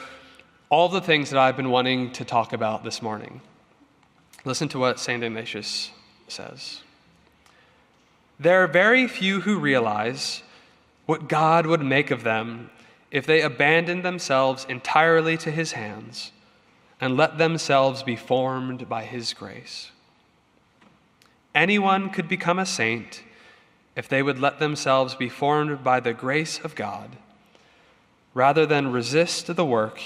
all 0.74 0.88
the 0.88 1.00
things 1.00 1.30
that 1.30 1.38
I've 1.38 1.56
been 1.56 1.70
wanting 1.70 2.10
to 2.14 2.24
talk 2.24 2.52
about 2.52 2.82
this 2.82 3.00
morning. 3.00 3.40
Listen 4.44 4.66
to 4.70 4.78
what 4.80 4.98
St. 4.98 5.22
Ignatius 5.22 5.92
says. 6.26 6.80
There 8.40 8.60
are 8.64 8.66
very 8.66 9.06
few 9.06 9.42
who 9.42 9.60
realize 9.60 10.42
what 11.06 11.28
God 11.28 11.64
would 11.66 11.84
make 11.84 12.10
of 12.10 12.24
them 12.24 12.70
if 13.12 13.24
they 13.24 13.40
abandoned 13.40 14.04
themselves 14.04 14.66
entirely 14.68 15.36
to 15.36 15.52
His 15.52 15.70
hands 15.74 16.32
and 17.00 17.16
let 17.16 17.38
themselves 17.38 18.02
be 18.02 18.16
formed 18.16 18.88
by 18.88 19.04
His 19.04 19.32
grace. 19.32 19.92
Anyone 21.54 22.10
could 22.10 22.28
become 22.28 22.58
a 22.58 22.66
saint 22.66 23.22
if 23.94 24.08
they 24.08 24.24
would 24.24 24.40
let 24.40 24.58
themselves 24.58 25.14
be 25.14 25.28
formed 25.28 25.84
by 25.84 26.00
the 26.00 26.12
grace 26.12 26.58
of 26.58 26.74
God 26.74 27.10
rather 28.34 28.66
than 28.66 28.90
resist 28.90 29.54
the 29.54 29.64
work 29.64 30.00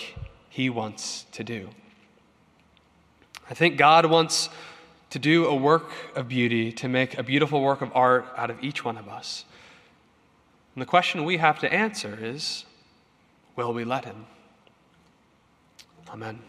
he 0.49 0.71
wants 0.71 1.27
to 1.33 1.45
do. 1.45 1.71
I 3.51 3.55
think 3.55 3.77
God 3.77 4.07
wants 4.07 4.49
to 5.11 5.19
do 5.19 5.47
a 5.47 5.55
work 5.55 5.91
of 6.15 6.29
beauty, 6.29 6.71
to 6.73 6.89
make 6.89 7.17
a 7.17 7.23
beautiful 7.23 7.63
work 7.63 7.81
of 7.81 7.91
art 7.95 8.27
out 8.37 8.51
of 8.51 8.63
each 8.63 8.85
one 8.85 8.99
of 8.99 9.09
us. 9.09 9.45
And 10.75 10.83
the 10.83 10.87
question 10.87 11.25
we 11.25 11.39
have 11.39 11.59
to 11.61 11.73
answer 11.73 12.19
is 12.21 12.65
will 13.57 13.73
we 13.73 13.85
let 13.85 14.05
Him? 14.05 14.27
Amen. 16.11 16.41